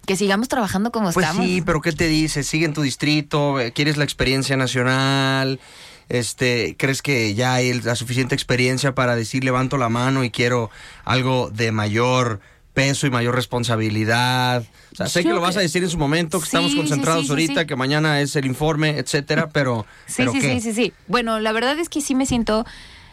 [0.06, 1.46] Que sigamos trabajando como Pues estamos.
[1.46, 2.42] sí, pero ¿qué te dice?
[2.42, 5.60] Sigue en tu distrito, eh, quieres la experiencia nacional,
[6.08, 10.70] este, crees que ya hay la suficiente experiencia para decir levanto la mano y quiero
[11.04, 12.40] algo de mayor
[12.74, 14.64] peso y mayor responsabilidad.
[14.92, 17.22] O sea, sé que lo vas a decir en su momento, que Sí, estamos concentrados
[17.22, 20.54] sí, sí, ahorita, que mañana es el informe, etcétera, pero, Sí, ¿pero sí, qué?
[20.54, 20.92] sí, sí, sí.
[21.06, 22.64] Bueno, la verdad es que sí me siento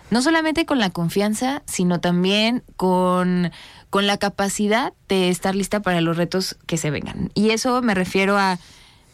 [0.09, 3.51] no solamente con la confianza, sino también con,
[3.89, 7.31] con la capacidad de estar lista para los retos que se vengan.
[7.33, 8.57] Y eso me refiero a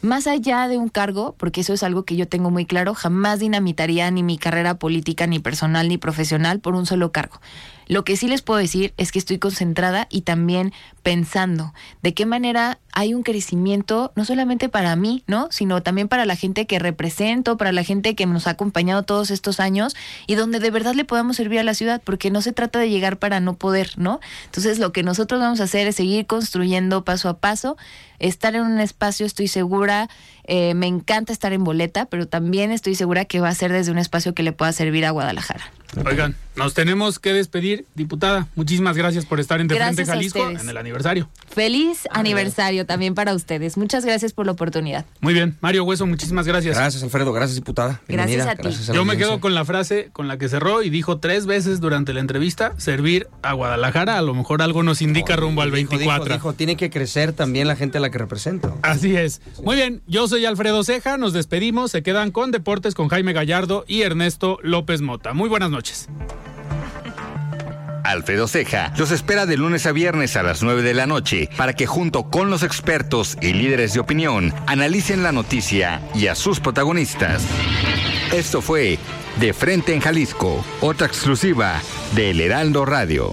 [0.04, 3.40] más allá de un cargo, porque eso es algo que yo tengo muy claro, jamás
[3.40, 7.40] dinamitaría ni mi carrera política, ni personal, ni profesional por un solo cargo.
[7.86, 10.72] Lo que sí les puedo decir es que estoy concentrada y también
[11.02, 15.48] pensando de qué manera hay un crecimiento, no solamente para mí, ¿no?
[15.50, 19.30] Sino también para la gente que represento, para la gente que nos ha acompañado todos
[19.30, 22.52] estos años y donde de verdad le podamos servir a la ciudad, porque no se
[22.52, 24.20] trata de llegar para no poder, ¿no?
[24.46, 27.76] Entonces lo que nosotros vamos a hacer es seguir construyendo paso a paso,
[28.18, 30.08] estar en un espacio, estoy segura,
[30.44, 33.90] eh, me encanta estar en boleta, pero también estoy segura que va a ser desde
[33.92, 35.64] un espacio que le pueda servir a Guadalajara.
[36.04, 38.48] Oigan, nos tenemos que despedir, diputada.
[38.56, 41.28] Muchísimas gracias por estar en De Frente Gracias Jalisco en el aniversario.
[41.48, 43.76] Feliz aniversario también para ustedes.
[43.76, 45.04] Muchas gracias por la oportunidad.
[45.20, 46.76] Muy bien, Mario Hueso, muchísimas gracias.
[46.76, 47.32] Gracias, Alfredo.
[47.32, 48.00] Gracias, diputada.
[48.08, 48.44] Bienvenida.
[48.44, 48.62] Gracias a ti.
[48.62, 51.18] Gracias a la Yo me quedo con la frase con la que cerró y dijo
[51.18, 55.62] tres veces durante la entrevista, servir a Guadalajara, a lo mejor algo nos indica rumbo
[55.62, 56.24] al Dijo, 24.
[56.24, 58.76] Dijo, dijo, tiene que crecer también la gente a la que represento.
[58.82, 59.40] Así es.
[59.62, 63.84] Muy bien, yo soy Alfredo Ceja, nos despedimos, se quedan con Deportes con Jaime Gallardo
[63.86, 65.32] y Ernesto López Mota.
[65.32, 66.08] Muy buenas noches.
[68.02, 71.72] Alfredo Ceja los espera de lunes a viernes a las 9 de la noche para
[71.72, 76.60] que junto con los expertos y líderes de opinión analicen la noticia y a sus
[76.60, 77.44] protagonistas.
[78.32, 78.98] Esto fue
[79.40, 81.80] De Frente en Jalisco, otra exclusiva
[82.14, 83.32] de El Heraldo Radio.